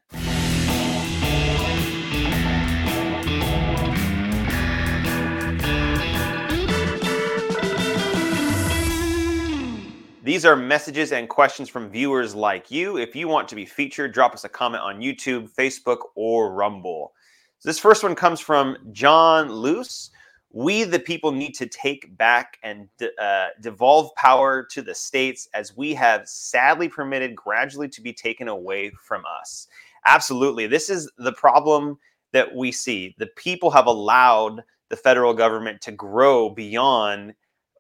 These 10.27 10.45
are 10.45 10.57
messages 10.57 11.13
and 11.13 11.29
questions 11.29 11.69
from 11.69 11.89
viewers 11.89 12.35
like 12.35 12.69
you. 12.69 12.97
If 12.97 13.15
you 13.15 13.29
want 13.29 13.47
to 13.47 13.55
be 13.55 13.65
featured, 13.65 14.13
drop 14.13 14.35
us 14.35 14.43
a 14.43 14.49
comment 14.49 14.83
on 14.83 15.01
YouTube, 15.01 15.49
Facebook, 15.55 15.99
or 16.17 16.53
Rumble. 16.53 17.13
So 17.61 17.69
this 17.69 17.79
first 17.79 18.03
one 18.03 18.17
comes 18.17 18.41
from 18.41 18.77
John 18.91 19.49
Luce. 19.49 20.11
We, 20.51 20.83
the 20.83 20.99
people, 20.99 21.31
need 21.31 21.53
to 21.53 21.67
take 21.69 22.19
back 22.19 22.59
and 22.65 22.89
uh, 23.21 23.51
devolve 23.61 24.13
power 24.17 24.65
to 24.65 24.83
the 24.83 24.97
states 24.97 25.49
as 25.55 25.77
we 25.77 25.95
have 25.95 26.29
sadly 26.29 26.89
permitted 26.89 27.37
gradually 27.37 27.89
to 27.91 28.03
be 28.03 28.13
taken 28.13 28.49
away 28.49 28.91
from 29.01 29.23
us. 29.41 29.69
Absolutely. 30.07 30.67
This 30.67 30.91
is 30.91 31.09
the 31.19 31.35
problem 31.35 32.01
that 32.33 32.53
we 32.53 32.73
see. 32.73 33.15
The 33.19 33.31
people 33.37 33.71
have 33.71 33.87
allowed 33.87 34.65
the 34.89 34.97
federal 34.97 35.35
government 35.35 35.81
to 35.83 35.93
grow 35.93 36.51
beyond 36.51 37.33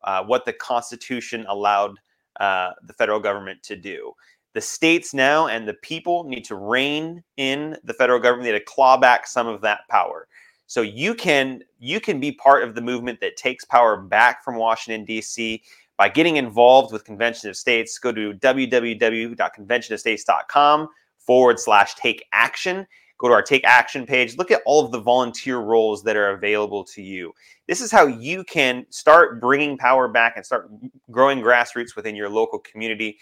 uh, 0.04 0.22
what 0.22 0.44
the 0.44 0.52
Constitution 0.52 1.44
allowed 1.48 1.98
uh, 2.40 2.72
the 2.82 2.92
federal 2.92 3.20
government 3.20 3.62
to 3.64 3.76
do. 3.76 4.12
The 4.54 4.60
states 4.60 5.12
now 5.12 5.48
and 5.48 5.68
the 5.68 5.74
people 5.74 6.24
need 6.24 6.44
to 6.46 6.56
rein 6.56 7.22
in 7.36 7.76
the 7.84 7.92
federal 7.92 8.18
government, 8.18 8.46
they 8.46 8.52
need 8.52 8.60
to 8.60 8.64
claw 8.64 8.96
back 8.96 9.26
some 9.26 9.46
of 9.46 9.60
that 9.60 9.80
power. 9.90 10.26
So 10.66 10.82
you 10.82 11.14
can 11.14 11.62
you 11.78 12.00
can 12.00 12.18
be 12.20 12.32
part 12.32 12.64
of 12.64 12.74
the 12.74 12.80
movement 12.80 13.20
that 13.20 13.36
takes 13.36 13.64
power 13.64 13.96
back 13.96 14.42
from 14.42 14.56
Washington 14.56 15.04
D.C. 15.04 15.62
by 15.96 16.08
getting 16.08 16.34
involved 16.36 16.92
with 16.92 17.04
Convention 17.04 17.48
of 17.50 17.56
States. 17.56 17.96
Go 17.98 18.10
to 18.12 18.32
www.conventionofstates.com 18.32 20.88
forward 21.18 21.60
slash 21.60 21.94
take 21.94 22.24
action. 22.32 22.86
Go 23.18 23.28
to 23.28 23.34
our 23.34 23.42
take 23.42 23.64
action 23.64 24.04
page. 24.04 24.36
Look 24.36 24.50
at 24.50 24.62
all 24.66 24.84
of 24.84 24.92
the 24.92 25.00
volunteer 25.00 25.58
roles 25.58 26.02
that 26.02 26.16
are 26.16 26.30
available 26.30 26.84
to 26.84 27.02
you. 27.02 27.32
This 27.66 27.80
is 27.80 27.90
how 27.90 28.06
you 28.06 28.44
can 28.44 28.84
start 28.90 29.40
bringing 29.40 29.78
power 29.78 30.06
back 30.06 30.34
and 30.36 30.44
start 30.44 30.70
growing 31.10 31.40
grassroots 31.40 31.96
within 31.96 32.14
your 32.14 32.28
local 32.28 32.58
community 32.58 33.18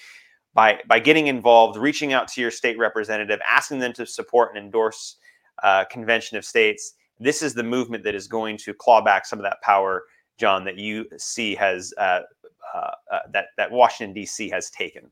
by 0.53 0.81
by 0.89 0.99
getting 0.99 1.29
involved, 1.29 1.79
reaching 1.79 2.13
out 2.13 2.29
to 2.29 2.41
your 2.41 2.51
state 2.51 2.77
representative, 2.79 3.41
asking 3.47 3.79
them 3.79 3.93
to 3.93 4.07
support 4.07 4.55
and 4.55 4.65
endorse 4.65 5.17
uh, 5.63 5.85
Convention 5.85 6.37
of 6.37 6.45
States. 6.45 6.95
This 7.21 7.43
is 7.43 7.55
the 7.55 7.63
movement 7.63 8.03
that 8.05 8.15
is 8.15 8.27
going 8.27 8.59
to 8.59 8.75
claw 8.75 9.01
back 9.01 9.27
some 9.27 9.39
of 9.39 9.45
that 9.45 9.61
power, 9.63 10.05
John, 10.39 10.65
that 10.65 10.77
you 10.77 11.07
see 11.19 11.55
has 11.55 11.95
uh, 11.99 12.21
uh, 12.75 12.91
uh 13.13 13.19
that 13.33 13.47
that 13.57 13.71
Washington 13.71 14.13
D.C. 14.13 14.49
has 14.49 14.71
taken. 14.71 15.11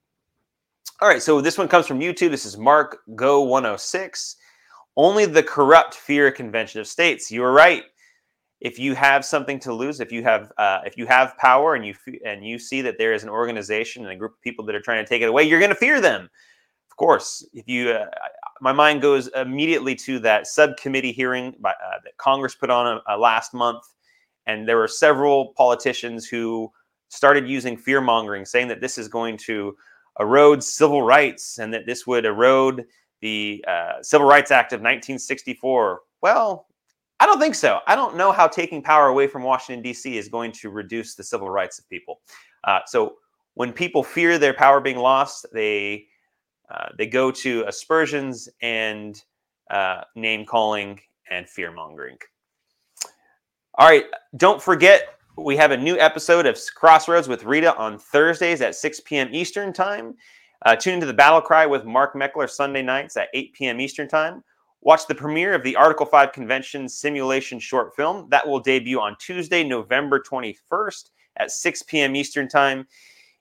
All 1.01 1.09
right, 1.09 1.23
so 1.23 1.41
this 1.41 1.59
one 1.59 1.69
comes 1.69 1.87
from 1.87 2.01
YouTube. 2.01 2.31
This 2.31 2.47
is 2.47 2.57
Mark 2.57 2.99
Go 3.17 3.43
106. 3.43 4.37
Only 4.97 5.25
the 5.25 5.43
corrupt 5.43 5.95
fear 5.95 6.27
a 6.27 6.33
convention 6.33 6.81
of 6.81 6.87
states. 6.87 7.31
You 7.31 7.45
are 7.45 7.53
right. 7.53 7.85
If 8.61 8.79
you 8.79 8.95
have 8.95 9.25
something 9.25 9.59
to 9.61 9.73
lose, 9.73 10.01
if 10.01 10.13
you 10.13 10.23
have 10.23 10.53
uh, 10.57 10.81
if 10.85 10.97
you 10.97 11.07
have 11.07 11.37
power 11.39 11.75
and 11.75 11.85
you 11.85 11.95
and 12.25 12.47
you 12.47 12.59
see 12.59 12.81
that 12.83 12.97
there 12.99 13.13
is 13.13 13.25
an 13.25 13.29
organization 13.29 14.05
and 14.05 14.13
a 14.13 14.17
group 14.17 14.35
of 14.35 14.41
people 14.41 14.65
that 14.67 14.75
are 14.75 14.81
trying 14.81 15.05
to 15.05 15.09
take 15.09 15.23
it 15.23 15.29
away, 15.29 15.43
you're 15.43 15.59
going 15.59 15.71
to 15.71 15.75
fear 15.75 16.01
them. 16.01 16.29
Of 16.93 16.97
course, 16.97 17.45
if 17.55 17.67
you, 17.67 17.91
uh, 17.91 18.05
my 18.61 18.73
mind 18.73 19.01
goes 19.01 19.29
immediately 19.29 19.95
to 19.97 20.19
that 20.21 20.47
subcommittee 20.47 21.11
hearing 21.11 21.55
by, 21.59 21.71
uh, 21.71 21.99
that 22.05 22.17
Congress 22.19 22.55
put 22.55 22.69
on 22.69 23.01
uh, 23.09 23.17
last 23.17 23.55
month, 23.55 23.83
and 24.47 24.69
there 24.69 24.77
were 24.77 24.87
several 24.87 25.55
politicians 25.57 26.27
who 26.27 26.71
started 27.09 27.49
using 27.49 27.79
fear 27.79 28.03
mongering, 28.03 28.45
saying 28.45 28.69
that 28.69 28.83
this 28.83 28.99
is 28.99 29.09
going 29.09 29.39
to 29.39 29.75
erode 30.21 30.63
civil 30.63 31.03
rights 31.03 31.59
and 31.59 31.73
that 31.73 31.87
this 31.87 32.07
would 32.07 32.27
erode 32.27 32.85
the 33.23 33.65
uh, 33.67 34.03
Civil 34.03 34.27
Rights 34.27 34.51
Act 34.51 34.73
of 34.73 34.81
1964. 34.81 36.01
Well, 36.21 36.67
I 37.19 37.27
don't 37.27 37.41
think 37.41 37.55
so. 37.55 37.79
I 37.87 37.95
don't 37.95 38.17
know 38.17 38.33
how 38.33 38.49
taking 38.49 38.83
power 38.83 39.07
away 39.07 39.29
from 39.29 39.45
Washington, 39.45 39.83
D.C. 39.83 40.19
is 40.19 40.29
going 40.29 40.53
to 40.53 40.71
reduce 40.71 41.15
the 41.15 41.25
civil 41.25 41.49
rights 41.49 41.79
of 41.79 41.89
people. 41.89 42.21
Uh, 42.65 42.81
so 42.87 43.15
when 43.55 43.73
people 43.73 44.03
fear 44.03 44.39
their 44.39 44.53
power 44.53 44.81
being 44.81 44.99
lost, 44.99 45.47
they 45.53 46.07
uh, 46.71 46.89
they 46.99 47.07
go 47.07 47.31
to 47.31 47.65
aspersions 47.67 48.49
and 48.61 49.23
uh, 49.71 50.03
name 50.17 50.45
calling 50.45 50.99
and 51.31 51.49
fear 51.49 51.71
mongering. 51.71 52.17
All 53.79 53.89
right, 53.89 54.05
don't 54.37 54.61
forget 54.61 55.19
we 55.37 55.57
have 55.57 55.71
a 55.71 55.77
new 55.77 55.99
episode 55.99 56.47
of 56.47 56.59
Crossroads 56.75 57.29
with 57.29 57.45
Rita 57.45 57.75
on 57.77 57.99
Thursdays 57.99 58.61
at 58.61 58.75
6 58.75 59.01
p.m. 59.01 59.29
Eastern 59.33 59.73
Time. 59.73 60.15
Uh, 60.65 60.77
tune 60.77 60.95
into 60.95 61.07
the 61.07 61.13
Battle 61.13 61.41
Cry 61.41 61.67
with 61.67 61.85
Mark 61.85 62.15
Meckler 62.15 62.49
Sunday 62.49 62.83
nights 62.83 63.17
at 63.17 63.29
8 63.35 63.53
p.m. 63.53 63.81
Eastern 63.81 64.07
Time. 64.09 64.45
Watch 64.81 65.07
the 65.07 65.15
premiere 65.15 65.55
of 65.55 65.63
the 65.63 65.77
Article 65.77 66.07
5 66.07 66.33
Convention 66.33 66.89
simulation 66.89 67.61
short 67.61 67.95
film. 67.95 68.29
That 68.31 68.47
will 68.47 68.61
debut 68.61 69.01
on 69.01 69.17
Tuesday, 69.19 69.65
November 69.65 70.21
21st 70.21 71.11
at 71.37 71.51
6 71.51 71.83
p.m. 71.85 72.17
Eastern 72.17 72.49
Time. 72.49 72.87